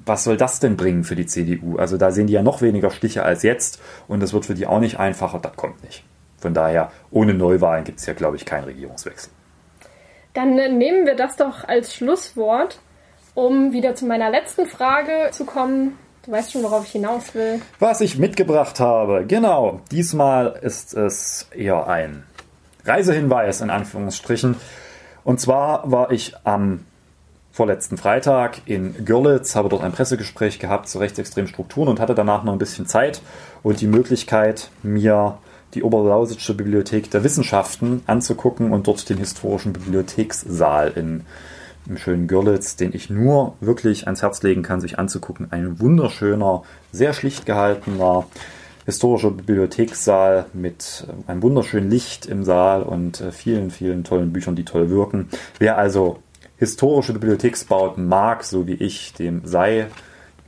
was 0.06 0.24
soll 0.24 0.38
das 0.38 0.60
denn 0.60 0.78
bringen 0.78 1.04
für 1.04 1.16
die 1.16 1.26
CDU? 1.26 1.78
Also 1.78 1.98
da 1.98 2.12
sehen 2.12 2.28
die 2.28 2.34
ja 2.34 2.44
noch 2.44 2.62
weniger 2.62 2.92
Stiche 2.92 3.24
als 3.24 3.44
jetzt 3.44 3.82
und 4.08 4.22
das 4.22 4.34
wird 4.34 4.46
für 4.46 4.54
die 4.54 4.68
auch 4.68 4.80
nicht 4.80 5.00
einfacher, 5.00 5.40
das 5.40 5.56
kommt 5.56 5.84
nicht. 5.84 6.04
Von 6.38 6.54
daher, 6.54 6.92
ohne 7.12 7.34
Neuwahlen 7.34 7.84
gibt 7.86 8.00
es 8.00 8.06
ja, 8.06 8.14
glaube 8.14 8.36
ich, 8.36 8.46
keinen 8.46 8.66
Regierungswechsel. 8.66 9.32
Dann 10.34 10.60
äh, 10.60 10.70
nehmen 10.70 11.06
wir 11.06 11.16
das 11.16 11.38
doch 11.38 11.64
als 11.64 11.96
Schlusswort, 11.96 12.80
um 13.34 13.74
wieder 13.74 13.96
zu 13.96 14.06
meiner 14.06 14.30
letzten 14.30 14.68
Frage 14.68 15.32
zu 15.32 15.46
kommen. 15.46 15.98
Du 16.26 16.32
weißt 16.32 16.52
schon, 16.52 16.64
worauf 16.64 16.86
ich 16.86 16.92
hinaus 16.92 17.34
will. 17.34 17.62
Was 17.80 18.02
ich 18.02 18.18
mitgebracht 18.18 18.80
habe, 18.80 19.26
genau. 19.28 19.82
Diesmal 19.92 20.60
ist 20.62 20.94
es 20.94 21.48
eher 21.56 21.88
ein 21.88 22.24
Reisehinweis 22.84 23.62
in 23.62 23.70
Anführungsstrichen. 23.70 24.56
Und 25.24 25.40
zwar 25.40 25.90
war 25.92 26.12
ich 26.12 26.36
am 26.44 26.86
vorletzten 27.56 27.96
Freitag 27.96 28.64
in 28.66 29.06
Görlitz, 29.06 29.56
habe 29.56 29.70
dort 29.70 29.82
ein 29.82 29.94
Pressegespräch 29.94 30.60
gehabt 30.60 30.90
zu 30.90 31.00
rechtsextremen 31.00 31.48
Strukturen 31.48 31.88
und 31.88 32.02
hatte 32.02 32.14
danach 32.14 32.44
noch 32.44 32.52
ein 32.52 32.60
bisschen 32.60 32.86
Zeit 32.86 33.22
und 33.64 33.80
die 33.80 33.88
Möglichkeit, 33.88 34.70
mir 34.84 35.38
die 35.74 35.82
Oberlausitzer 35.82 36.54
Bibliothek 36.54 37.10
der 37.12 37.24
Wissenschaften 37.24 38.04
anzugucken 38.08 38.74
und 38.74 38.88
dort 38.88 39.10
den 39.10 39.20
historischen 39.20 39.72
Bibliothekssaal 39.72 40.92
in, 40.98 41.22
im 41.88 41.98
schönen 41.98 42.28
Görlitz, 42.28 42.76
den 42.76 42.94
ich 42.94 43.10
nur 43.10 43.56
wirklich 43.62 44.06
ans 44.06 44.22
Herz 44.22 44.44
legen 44.44 44.62
kann, 44.62 44.82
sich 44.82 45.00
anzugucken. 45.00 45.48
Ein 45.52 45.80
wunderschöner, 45.80 46.64
sehr 46.92 47.14
schlicht 47.14 47.46
gehaltener 47.46 48.26
historischer 48.86 49.32
Bibliothekssaal 49.32 50.48
mit 50.52 51.08
einem 51.26 51.42
wunderschönen 51.42 51.90
Licht 51.90 52.26
im 52.26 52.44
Saal 52.44 52.84
und 52.84 53.22
äh, 53.22 53.32
vielen, 53.32 53.72
vielen 53.72 54.04
tollen 54.04 54.34
Büchern, 54.34 54.56
die 54.56 54.66
toll 54.66 54.90
wirken. 54.90 55.30
Wer 55.58 55.78
also 55.78 56.20
historische 56.58 57.14
Bibliotheksbauten 57.14 58.08
mag, 58.08 58.44
so 58.44 58.68
wie 58.68 58.76
ich, 58.76 59.14
dem 59.14 59.42
sei 59.46 59.88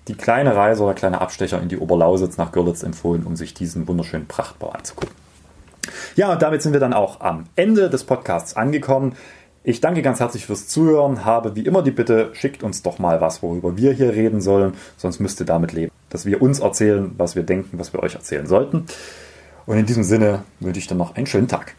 die 0.08 0.16
kleine 0.16 0.56
Reise 0.56 0.84
oder 0.84 0.94
kleine 0.94 1.20
Abstecher 1.20 1.62
in 1.62 1.70
die 1.70 1.78
Oberlausitz 1.78 2.38
nach 2.38 2.52
Görlitz 2.52 2.84
empfohlen, 2.84 3.24
um 3.24 3.36
sich 3.36 3.54
diesen 3.54 3.88
wunderschönen 3.88 4.28
Prachtbau 4.28 4.70
anzugucken. 4.70 5.16
Ja, 6.16 6.32
und 6.32 6.42
damit 6.42 6.62
sind 6.62 6.74
wir 6.74 6.80
dann 6.80 6.94
auch 6.94 7.22
am 7.22 7.46
Ende 7.56 7.90
des 7.90 8.04
Podcasts 8.04 8.56
angekommen. 8.56 9.16
Ich 9.64 9.82
danke 9.82 10.02
ganz 10.02 10.20
herzlich 10.20 10.46
fürs 10.46 10.68
Zuhören, 10.68 11.26
habe 11.26 11.56
wie 11.56 11.66
immer 11.66 11.82
die 11.82 11.92
Bitte, 11.92 12.30
schickt 12.34 12.64
uns 12.64 12.84
doch 12.84 13.00
mal 13.00 13.20
was, 13.20 13.44
worüber 13.44 13.76
wir 13.76 13.92
hier 13.92 14.14
reden 14.14 14.40
sollen, 14.40 14.76
sonst 14.96 15.20
müsst 15.20 15.42
ihr 15.42 15.46
damit 15.46 15.74
leben, 15.74 15.92
dass 16.10 16.26
wir 16.26 16.42
uns 16.42 16.60
erzählen, 16.60 17.12
was 17.18 17.36
wir 17.36 17.44
denken, 17.44 17.78
was 17.78 17.92
wir 17.92 18.02
euch 18.02 18.16
erzählen 18.16 18.48
sollten. 18.48 18.86
Und 19.66 19.78
in 19.78 19.86
diesem 19.86 20.04
Sinne 20.04 20.44
wünsche 20.62 20.80
ich 20.80 20.88
dann 20.88 20.98
noch 20.98 21.16
einen 21.16 21.28
schönen 21.28 21.50
Tag. 21.50 21.76